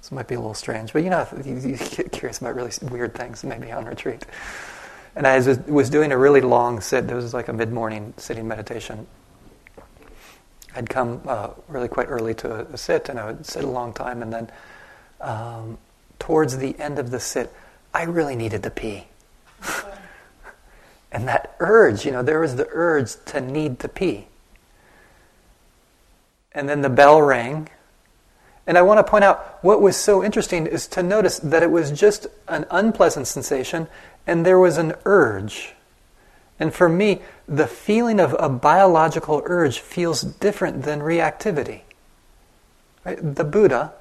This 0.00 0.10
might 0.10 0.26
be 0.26 0.34
a 0.34 0.38
little 0.38 0.54
strange, 0.54 0.92
but 0.92 1.04
you 1.04 1.10
know, 1.10 1.26
you, 1.44 1.76
get 1.76 2.10
curious 2.10 2.38
about 2.38 2.54
really 2.54 2.72
weird 2.90 3.14
things, 3.14 3.44
maybe 3.44 3.70
on 3.70 3.84
retreat. 3.84 4.24
And 5.14 5.26
I 5.26 5.38
was, 5.38 5.90
doing 5.90 6.12
a 6.12 6.18
really 6.18 6.40
long 6.40 6.80
sit. 6.80 7.10
It 7.10 7.14
was 7.14 7.34
like 7.34 7.48
a 7.48 7.52
mid 7.52 7.72
morning 7.72 8.14
sitting 8.16 8.48
meditation. 8.48 9.06
I'd 10.74 10.88
come 10.88 11.20
uh, 11.26 11.50
really 11.68 11.88
quite 11.88 12.06
early 12.08 12.34
to 12.34 12.66
a, 12.72 12.76
sit, 12.76 13.08
and 13.08 13.18
I 13.18 13.26
would 13.26 13.44
sit 13.44 13.64
a 13.64 13.68
long 13.68 13.92
time, 13.92 14.22
and 14.22 14.32
then 14.32 14.50
um, 15.20 15.78
towards 16.18 16.58
the 16.58 16.78
end 16.78 16.98
of 16.98 17.10
the 17.10 17.20
sit, 17.20 17.52
I 17.92 18.04
really 18.04 18.36
needed 18.36 18.62
to 18.62 18.70
pee. 18.70 19.08
and 21.12 21.26
that 21.28 21.56
urge, 21.58 22.04
you 22.04 22.12
know, 22.12 22.22
there 22.22 22.40
was 22.40 22.56
the 22.56 22.68
urge 22.70 23.16
to 23.26 23.40
need 23.40 23.80
to 23.80 23.88
pee. 23.88 24.28
And 26.52 26.68
then 26.68 26.82
the 26.82 26.90
bell 26.90 27.20
rang. 27.22 27.68
And 28.66 28.76
I 28.78 28.82
want 28.82 28.98
to 28.98 29.10
point 29.10 29.24
out 29.24 29.58
what 29.62 29.80
was 29.80 29.96
so 29.96 30.22
interesting 30.22 30.66
is 30.66 30.86
to 30.88 31.02
notice 31.02 31.38
that 31.40 31.62
it 31.62 31.70
was 31.70 31.90
just 31.90 32.26
an 32.48 32.66
unpleasant 32.70 33.26
sensation 33.26 33.88
and 34.26 34.44
there 34.44 34.58
was 34.58 34.78
an 34.78 34.94
urge. 35.04 35.74
And 36.58 36.74
for 36.74 36.88
me, 36.88 37.22
the 37.48 37.66
feeling 37.66 38.20
of 38.20 38.36
a 38.38 38.48
biological 38.48 39.42
urge 39.46 39.80
feels 39.80 40.20
different 40.20 40.82
than 40.82 41.00
reactivity. 41.00 41.80
Right? 43.04 43.18
The 43.20 43.44
Buddha, 43.44 43.94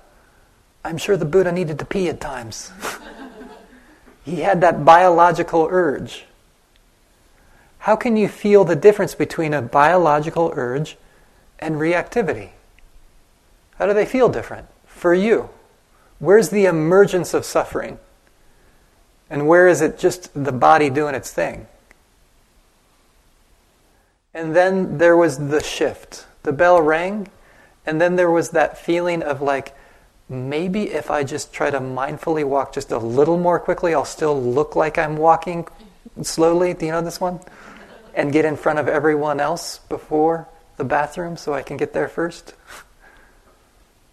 I'm 0.84 0.98
sure 0.98 1.16
the 1.16 1.26
Buddha 1.26 1.52
needed 1.52 1.80
to 1.80 1.86
pee 1.86 2.10
at 2.10 2.20
times. 2.20 2.72
he 4.26 4.42
had 4.42 4.60
that 4.62 4.84
biological 4.84 5.68
urge. 5.72 6.26
How 7.80 7.96
can 7.96 8.18
you 8.18 8.28
feel 8.28 8.66
the 8.66 8.76
difference 8.76 9.16
between 9.16 9.54
a 9.54 9.62
biological 9.62 10.52
urge 10.54 10.98
and 11.60 11.76
reactivity? 11.76 12.50
How 13.78 13.86
do 13.86 13.94
they 13.94 14.06
feel 14.06 14.30
different 14.30 14.68
for 14.86 15.14
you? 15.14 15.50
Where's 16.20 16.50
the 16.50 16.66
emergence 16.66 17.34
of 17.34 17.46
suffering? 17.46 18.00
And 19.30 19.48
where 19.48 19.68
is 19.68 19.82
it 19.82 20.00
just 20.00 20.32
the 20.34 20.52
body 20.52 20.90
doing 20.90 21.16
its 21.16 21.32
thing? 21.32 21.68
And 24.34 24.56
then 24.56 24.98
there 24.98 25.16
was 25.16 25.38
the 25.38 25.62
shift. 25.62 26.26
The 26.44 26.52
bell 26.52 26.82
rang, 26.82 27.28
and 27.86 28.00
then 28.00 28.16
there 28.16 28.32
was 28.32 28.52
that 28.52 28.78
feeling 28.78 29.22
of 29.22 29.42
like, 29.42 29.76
maybe 30.30 30.92
if 30.92 31.12
I 31.12 31.24
just 31.24 31.52
try 31.52 31.70
to 31.70 31.80
mindfully 31.80 32.46
walk 32.46 32.74
just 32.74 32.92
a 32.92 32.98
little 32.98 33.38
more 33.38 33.60
quickly, 33.60 33.94
I'll 33.94 34.06
still 34.06 34.40
look 34.40 34.76
like 34.76 34.98
I'm 34.98 35.18
walking 35.18 35.68
slowly. 36.22 36.74
Do 36.74 36.86
you 36.86 36.92
know 36.92 37.02
this 37.02 37.20
one? 37.20 37.40
And 38.14 38.32
get 38.32 38.46
in 38.46 38.56
front 38.56 38.80
of 38.80 38.88
everyone 38.88 39.40
else 39.40 39.80
before 39.90 40.48
the 40.80 40.84
bathroom 40.84 41.38
so 41.38 41.54
I 41.54 41.62
can 41.62 41.78
get 41.78 41.94
there 41.94 42.08
first. 42.08 42.56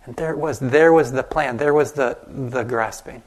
And 0.04 0.14
there 0.16 0.30
it 0.30 0.38
was. 0.38 0.58
There 0.58 0.92
was 0.92 1.12
the 1.12 1.22
plan. 1.22 1.56
There 1.56 1.72
was 1.72 1.92
the, 1.92 2.18
the 2.28 2.62
grasping. 2.62 3.22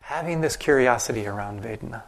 Having 0.00 0.40
this 0.40 0.56
curiosity 0.56 1.26
around 1.26 1.62
Vedana. 1.62 2.02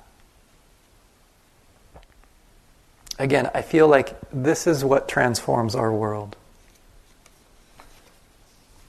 Again, 3.19 3.51
I 3.55 3.63
feel 3.63 3.87
like 3.87 4.17
this 4.33 4.67
is 4.67 4.85
what 4.85 5.09
transforms 5.09 5.77
our 5.77 5.93
world. 5.93 6.37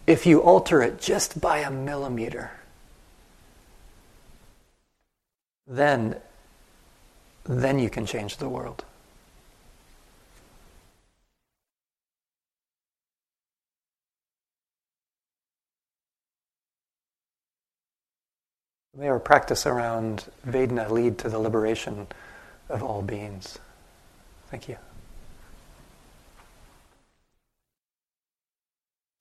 If 0.07 0.25
you 0.25 0.41
alter 0.41 0.81
it 0.81 0.99
just 0.99 1.39
by 1.39 1.59
a 1.59 1.69
millimeter, 1.69 2.51
then 5.67 6.15
then 7.45 7.79
you 7.79 7.89
can 7.89 8.05
change 8.05 8.37
the 8.37 8.49
world. 8.49 8.85
May 18.95 19.07
our 19.07 19.19
practice 19.19 19.65
around 19.65 20.25
Vedana 20.47 20.89
lead 20.89 21.17
to 21.19 21.29
the 21.29 21.39
liberation 21.39 22.05
of 22.69 22.83
all 22.83 23.01
beings. 23.01 23.57
Thank 24.49 24.69
you. 24.69 24.77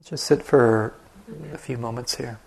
Just 0.05 0.25
sit 0.25 0.43
for 0.43 0.93
a 1.53 1.59
few 1.59 1.79
moments 1.79 2.16
here. 2.16 2.39